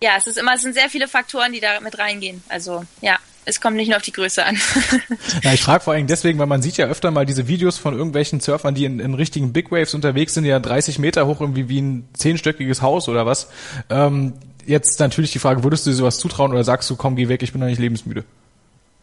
[0.02, 2.42] ja, es ist immer, es sind sehr viele Faktoren, die da mit reingehen.
[2.48, 4.56] Also ja es kommt nicht nur auf die Größe an.
[5.42, 7.94] ja, ich frage vor allem deswegen, weil man sieht ja öfter mal diese Videos von
[7.94, 11.68] irgendwelchen Surfern, die in, in richtigen Big Waves unterwegs sind, ja 30 Meter hoch, irgendwie
[11.68, 13.48] wie ein zehnstöckiges Haus oder was.
[13.90, 14.34] Ähm,
[14.66, 17.42] jetzt natürlich die Frage, würdest du dir sowas zutrauen oder sagst du, komm, geh weg,
[17.42, 18.24] ich bin noch nicht lebensmüde?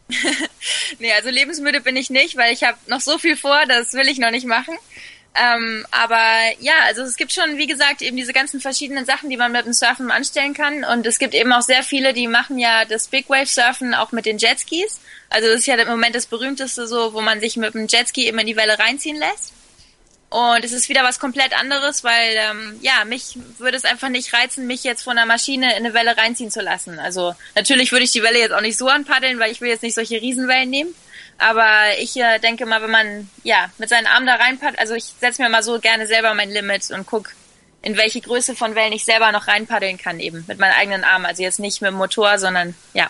[1.00, 4.08] nee, also lebensmüde bin ich nicht, weil ich habe noch so viel vor, das will
[4.08, 4.76] ich noch nicht machen.
[5.36, 6.18] Ähm, aber
[6.60, 9.66] ja, also es gibt schon, wie gesagt, eben diese ganzen verschiedenen Sachen, die man mit
[9.66, 10.84] dem Surfen anstellen kann.
[10.84, 14.12] Und es gibt eben auch sehr viele, die machen ja das Big Wave Surfen auch
[14.12, 15.00] mit den Jetskis.
[15.30, 18.28] Also das ist ja im Moment das berühmteste so, wo man sich mit dem Jetski
[18.28, 19.54] eben in die Welle reinziehen lässt.
[20.30, 24.32] Und es ist wieder was komplett anderes, weil ähm, ja, mich würde es einfach nicht
[24.32, 27.00] reizen, mich jetzt von einer Maschine in eine Welle reinziehen zu lassen.
[27.00, 29.82] Also natürlich würde ich die Welle jetzt auch nicht so anpaddeln, weil ich will jetzt
[29.82, 30.94] nicht solche Riesenwellen nehmen.
[31.40, 35.06] Aber ich äh, denke mal, wenn man ja mit seinen Armen da reinpackt, also ich
[35.20, 37.30] setze mir mal so gerne selber mein Limit und guck,
[37.82, 41.26] in welche Größe von Wellen ich selber noch reinpaddeln kann, eben mit meinen eigenen Armen.
[41.26, 43.10] Also jetzt nicht mit dem Motor, sondern ja.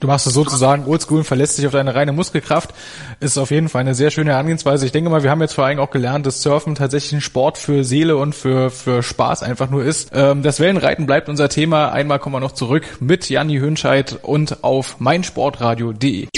[0.00, 2.74] Du machst es sozusagen oldschool und verlässt dich auf deine reine Muskelkraft.
[3.20, 4.84] Ist auf jeden Fall eine sehr schöne Herangehensweise.
[4.86, 7.58] Ich denke mal, wir haben jetzt vor allem auch gelernt, dass Surfen tatsächlich ein Sport
[7.58, 10.10] für Seele und für, für Spaß einfach nur ist.
[10.12, 11.92] Ähm, das Wellenreiten bleibt unser Thema.
[11.92, 16.28] Einmal kommen wir noch zurück mit Janni Hönscheid und auf meinsportradio.de.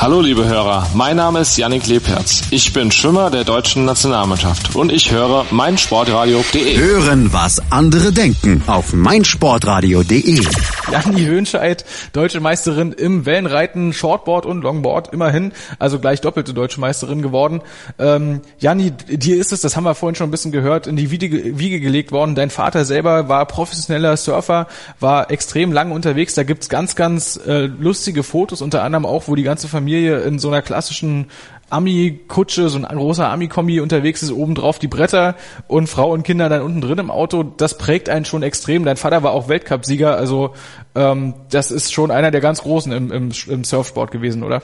[0.00, 2.44] Hallo liebe Hörer, mein Name ist Yannick Lebherz.
[2.50, 6.78] Ich bin Schwimmer der deutschen Nationalmannschaft und ich höre meinsportradio.de.
[6.78, 10.42] Hören, was andere denken auf meinsportradio.de.
[10.90, 11.84] Janni Höhnscheid,
[12.14, 17.60] deutsche Meisterin im Wellenreiten, Shortboard und Longboard, immerhin, also gleich doppelte deutsche Meisterin geworden.
[17.98, 21.10] Ähm, Janni, dir ist es, das haben wir vorhin schon ein bisschen gehört, in die
[21.10, 22.34] Wiege, Wiege gelegt worden.
[22.34, 24.66] Dein Vater selber war professioneller Surfer,
[24.98, 26.34] war extrem lang unterwegs.
[26.34, 30.20] Da gibt's ganz, ganz äh, lustige Fotos, unter anderem auch, wo die ganze Familie Familie
[30.20, 31.30] in so einer klassischen
[31.68, 36.62] Ami-Kutsche, so ein großer Ami-Kombi unterwegs ist, obendrauf die Bretter und Frau und Kinder dann
[36.62, 38.84] unten drin im Auto, das prägt einen schon extrem.
[38.84, 40.54] Dein Vater war auch Weltcupsieger, also
[40.94, 44.62] ähm, das ist schon einer der ganz Großen im, im, im Surfsport gewesen, oder?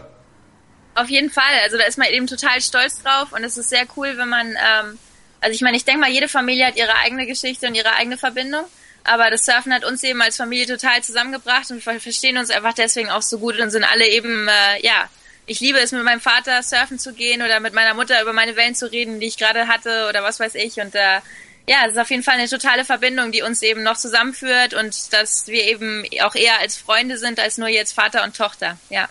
[0.95, 3.85] Auf jeden Fall, also da ist man eben total stolz drauf und es ist sehr
[3.97, 4.99] cool, wenn man, ähm,
[5.41, 8.17] also ich meine, ich denke mal, jede Familie hat ihre eigene Geschichte und ihre eigene
[8.17, 8.65] Verbindung.
[9.07, 12.75] Aber das Surfen hat uns eben als Familie total zusammengebracht und wir verstehen uns einfach
[12.75, 15.09] deswegen auch so gut und sind alle eben, äh, ja,
[15.47, 18.57] ich liebe es, mit meinem Vater surfen zu gehen oder mit meiner Mutter über meine
[18.57, 20.81] Wellen zu reden, die ich gerade hatte oder was weiß ich.
[20.81, 21.21] Und äh,
[21.69, 25.13] ja, es ist auf jeden Fall eine totale Verbindung, die uns eben noch zusammenführt und
[25.13, 28.79] dass wir eben auch eher als Freunde sind, als nur jetzt Vater und Tochter.
[28.91, 29.09] Ja.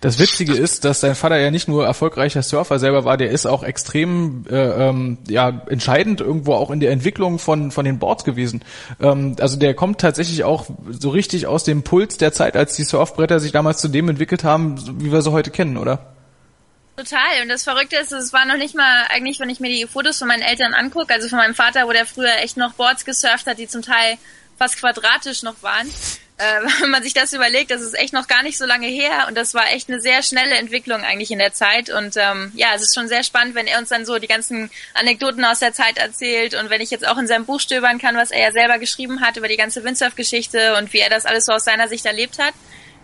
[0.00, 3.46] Das Witzige ist, dass dein Vater ja nicht nur erfolgreicher Surfer selber war, der ist
[3.46, 8.24] auch extrem äh, ähm, ja entscheidend irgendwo auch in der Entwicklung von von den Boards
[8.24, 8.62] gewesen.
[9.00, 12.84] Ähm, also der kommt tatsächlich auch so richtig aus dem Puls der Zeit, als die
[12.84, 16.14] Surfbretter sich damals zu dem entwickelt haben, wie wir sie heute kennen, oder?
[16.96, 17.42] Total.
[17.42, 20.18] Und das Verrückte ist, es war noch nicht mal eigentlich, wenn ich mir die Fotos
[20.18, 23.46] von meinen Eltern angucke, also von meinem Vater, wo der früher echt noch Boards gesurft
[23.46, 24.16] hat, die zum Teil
[24.56, 25.88] fast quadratisch noch waren
[26.38, 29.26] äh, wenn man sich das überlegt, das ist echt noch gar nicht so lange her
[29.28, 32.68] und das war echt eine sehr schnelle Entwicklung eigentlich in der Zeit und ähm, ja,
[32.74, 35.72] es ist schon sehr spannend, wenn er uns dann so die ganzen Anekdoten aus der
[35.72, 38.52] Zeit erzählt und wenn ich jetzt auch in seinem Buch stöbern kann, was er ja
[38.52, 41.88] selber geschrieben hat über die ganze Windsurf-Geschichte und wie er das alles so aus seiner
[41.88, 42.54] Sicht erlebt hat.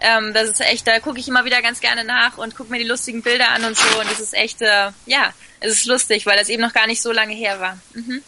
[0.03, 2.79] Ähm, das ist echt, da gucke ich immer wieder ganz gerne nach und gucke mir
[2.79, 6.25] die lustigen Bilder an und so und das ist echt, äh, ja, es ist lustig,
[6.25, 7.79] weil das eben noch gar nicht so lange her war.
[7.93, 8.23] Mhm.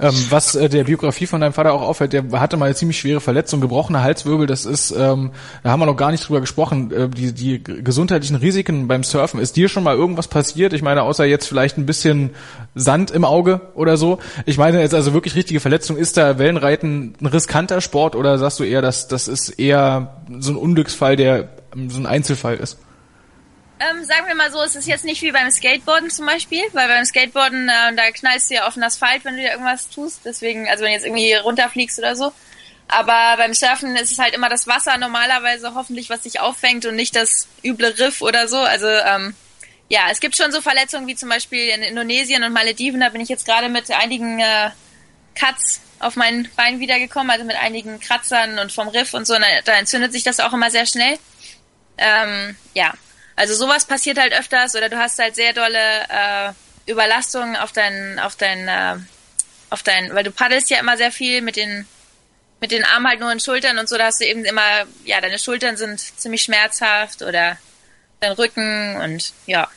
[0.00, 2.98] Ähm, was äh, der Biografie von deinem Vater auch auffällt, der hatte mal eine ziemlich
[2.98, 6.90] schwere Verletzung, gebrochene Halswirbel, das ist, ähm, da haben wir noch gar nicht drüber gesprochen,
[6.92, 9.40] äh, die, die gesundheitlichen Risiken beim Surfen.
[9.40, 10.72] Ist dir schon mal irgendwas passiert?
[10.72, 12.30] Ich meine, außer jetzt vielleicht ein bisschen
[12.74, 14.18] Sand im Auge oder so.
[14.46, 15.96] Ich meine jetzt also wirklich richtige Verletzung.
[15.96, 20.52] Ist da Wellenreiten ein riskanter Sport oder sagst du eher, dass das ist eher so
[20.52, 21.48] ein Unglücksfall, der
[21.88, 22.78] so ein Einzelfall ist?
[23.90, 26.88] Ähm, sagen wir mal so, es ist jetzt nicht wie beim Skateboarden zum Beispiel, weil
[26.88, 30.20] beim Skateboarden, äh, da knallst du ja auf den Asphalt, wenn du dir irgendwas tust.
[30.24, 32.32] Deswegen, also wenn du jetzt irgendwie runterfliegst oder so.
[32.88, 36.94] Aber beim Surfen ist es halt immer das Wasser normalerweise hoffentlich, was sich auffängt und
[36.94, 38.58] nicht das üble Riff oder so.
[38.58, 39.34] Also ähm,
[39.88, 43.00] ja, es gibt schon so Verletzungen wie zum Beispiel in Indonesien und Malediven.
[43.00, 44.70] Da bin ich jetzt gerade mit einigen äh,
[45.34, 49.34] Cuts auf mein Bein wiedergekommen, also mit einigen Kratzern und vom Riff und so.
[49.34, 51.18] Da, da entzündet sich das auch immer sehr schnell.
[51.98, 52.92] Ähm, ja,
[53.36, 58.18] also sowas passiert halt öfters oder du hast halt sehr dolle äh, Überlastungen auf dein,
[58.18, 58.96] auf dein, äh,
[59.70, 61.86] auf dein, weil du paddelst ja immer sehr viel mit den
[62.62, 65.20] mit den Armen halt nur in Schultern und so, da hast du eben immer, ja,
[65.20, 67.58] deine Schultern sind ziemlich schmerzhaft oder
[68.20, 69.68] dein Rücken und ja.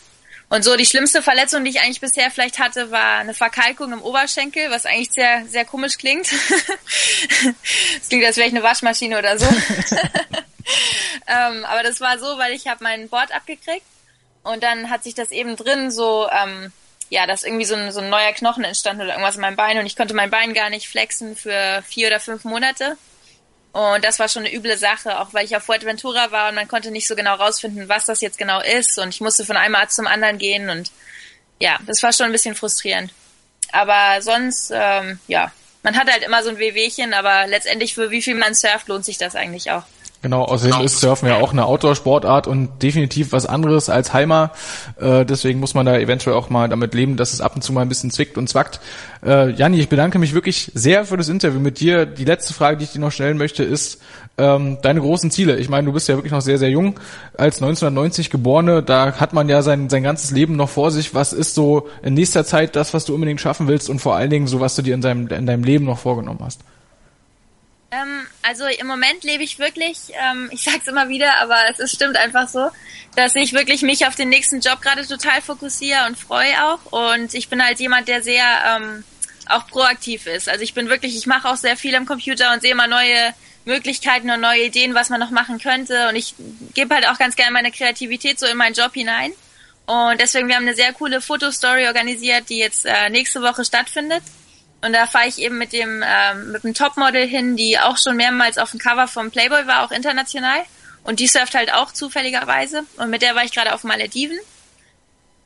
[0.49, 4.03] Und so die schlimmste Verletzung, die ich eigentlich bisher vielleicht hatte, war eine Verkalkung im
[4.03, 6.27] Oberschenkel, was eigentlich sehr, sehr komisch klingt.
[7.99, 9.47] Es klingt, als wäre ich eine Waschmaschine oder so.
[11.27, 13.85] ähm, aber das war so, weil ich habe mein Board abgekriegt
[14.43, 16.71] und dann hat sich das eben drin so, ähm,
[17.09, 19.77] ja, dass irgendwie so ein, so ein neuer Knochen entstanden oder irgendwas in meinem Bein
[19.77, 22.97] und ich konnte mein Bein gar nicht flexen für vier oder fünf Monate.
[23.71, 26.67] Und das war schon eine üble Sache, auch weil ich auf Fuerteventura war und man
[26.67, 28.97] konnte nicht so genau rausfinden, was das jetzt genau ist.
[28.97, 30.91] Und ich musste von einem Arzt zum anderen gehen und
[31.59, 33.11] ja, das war schon ein bisschen frustrierend.
[33.71, 35.51] Aber sonst, ähm, ja,
[35.83, 39.05] man hat halt immer so ein Wehwehchen, aber letztendlich für wie viel man surft, lohnt
[39.05, 39.83] sich das eigentlich auch.
[40.25, 44.53] Genau, außerdem ist Surfen ja auch eine Outdoor-Sportart und definitiv was anderes als Heimer.
[44.99, 47.71] Äh, deswegen muss man da eventuell auch mal damit leben, dass es ab und zu
[47.73, 48.79] mal ein bisschen zwickt und zwackt.
[49.23, 52.07] Äh, Janni, ich bedanke mich wirklich sehr für das Interview mit dir.
[52.07, 54.01] Die letzte Frage, die ich dir noch stellen möchte, ist
[54.39, 55.57] ähm, deine großen Ziele.
[55.57, 56.99] Ich meine, du bist ja wirklich noch sehr, sehr jung.
[57.37, 61.13] Als 1990 Geborene, da hat man ja sein, sein ganzes Leben noch vor sich.
[61.13, 64.31] Was ist so in nächster Zeit das, was du unbedingt schaffen willst und vor allen
[64.31, 66.61] Dingen so, was du dir in deinem, in deinem Leben noch vorgenommen hast?
[67.95, 71.95] Ähm, also im Moment lebe ich wirklich, ähm, ich sag's immer wieder, aber es ist,
[71.95, 72.69] stimmt einfach so,
[73.15, 76.91] dass ich wirklich mich auf den nächsten Job gerade total fokussiere und freue auch.
[76.91, 79.03] Und ich bin halt jemand, der sehr ähm,
[79.47, 80.49] auch proaktiv ist.
[80.49, 83.33] Also ich bin wirklich, ich mache auch sehr viel am Computer und sehe immer neue
[83.65, 86.09] Möglichkeiten und neue Ideen, was man noch machen könnte.
[86.09, 86.35] Und ich
[86.73, 89.31] gebe halt auch ganz gerne meine Kreativität so in meinen Job hinein.
[89.85, 94.23] Und deswegen, wir haben eine sehr coole Fotostory organisiert, die jetzt äh, nächste Woche stattfindet.
[94.81, 98.17] Und da fahre ich eben mit dem, ähm, mit dem Topmodel hin, die auch schon
[98.17, 100.63] mehrmals auf dem Cover vom Playboy war, auch international.
[101.03, 102.83] Und die surft halt auch zufälligerweise.
[102.97, 104.37] Und mit der war ich gerade auf Malediven.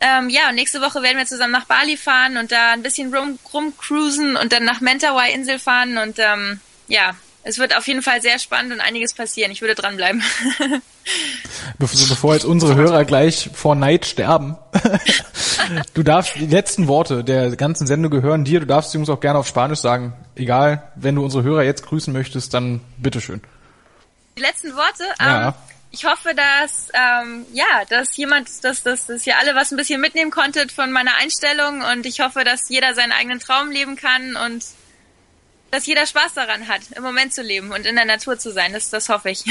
[0.02, 3.14] Ähm, ja, und nächste Woche werden wir zusammen nach Bali fahren und da ein bisschen
[3.14, 5.98] rum, rumcruisen und dann nach Mentawai-Insel fahren.
[5.98, 7.16] Und ähm, ja,
[7.50, 9.52] es wird auf jeden Fall sehr spannend und einiges passieren.
[9.52, 10.24] Ich würde dranbleiben.
[11.80, 14.56] Bevor jetzt unsere Hörer gleich vor Neid sterben.
[15.94, 18.60] du darfst die letzten Worte der ganzen Sendung gehören dir.
[18.60, 20.14] Du darfst sie uns auch gerne auf Spanisch sagen.
[20.36, 23.42] Egal, wenn du unsere Hörer jetzt grüßen möchtest, dann bitteschön.
[24.38, 25.04] Die letzten Worte?
[25.20, 25.48] Ja.
[25.48, 25.54] Ähm,
[25.92, 30.00] ich hoffe, dass ähm, ja, dass jemand, dass, dass, dass ihr alle was ein bisschen
[30.00, 34.36] mitnehmen konntet von meiner Einstellung und ich hoffe, dass jeder seinen eigenen Traum leben kann
[34.36, 34.64] und
[35.72, 38.74] dass jeder Spaß daran hat, im Moment zu leben und in der Natur zu sein.
[38.74, 39.44] Das, das hoffe ich.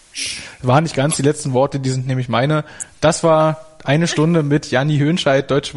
[0.62, 2.64] Waren nicht ganz die letzten Worte, die sind nämlich meine.
[3.00, 5.74] Das war eine Stunde mit Janni Höhnscheid, Deutsche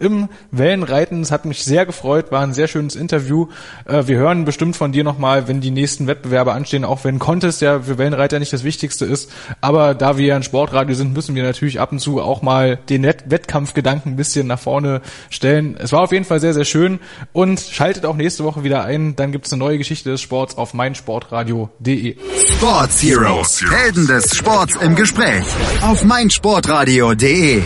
[0.00, 1.20] im Wellenreiten.
[1.20, 3.48] Es hat mich sehr gefreut, war ein sehr schönes Interview.
[3.84, 7.60] Äh, wir hören bestimmt von dir nochmal, wenn die nächsten Wettbewerbe anstehen, auch wenn Contest
[7.60, 9.30] ja für Wellenreiter nicht das Wichtigste ist.
[9.60, 13.04] Aber da wir ein Sportradio sind, müssen wir natürlich ab und zu auch mal den
[13.04, 15.76] Wettkampfgedanken ein bisschen nach vorne stellen.
[15.78, 16.98] Es war auf jeden Fall sehr, sehr schön
[17.32, 19.16] und schaltet auch nächste Woche wieder ein.
[19.16, 22.16] Dann gibt's eine neue Geschichte des Sports auf meinsportradio.de.
[22.56, 25.44] Sports Heroes, Helden des Sports im Gespräch
[25.82, 27.33] auf meinsportradio.de.
[27.34, 27.60] Sí.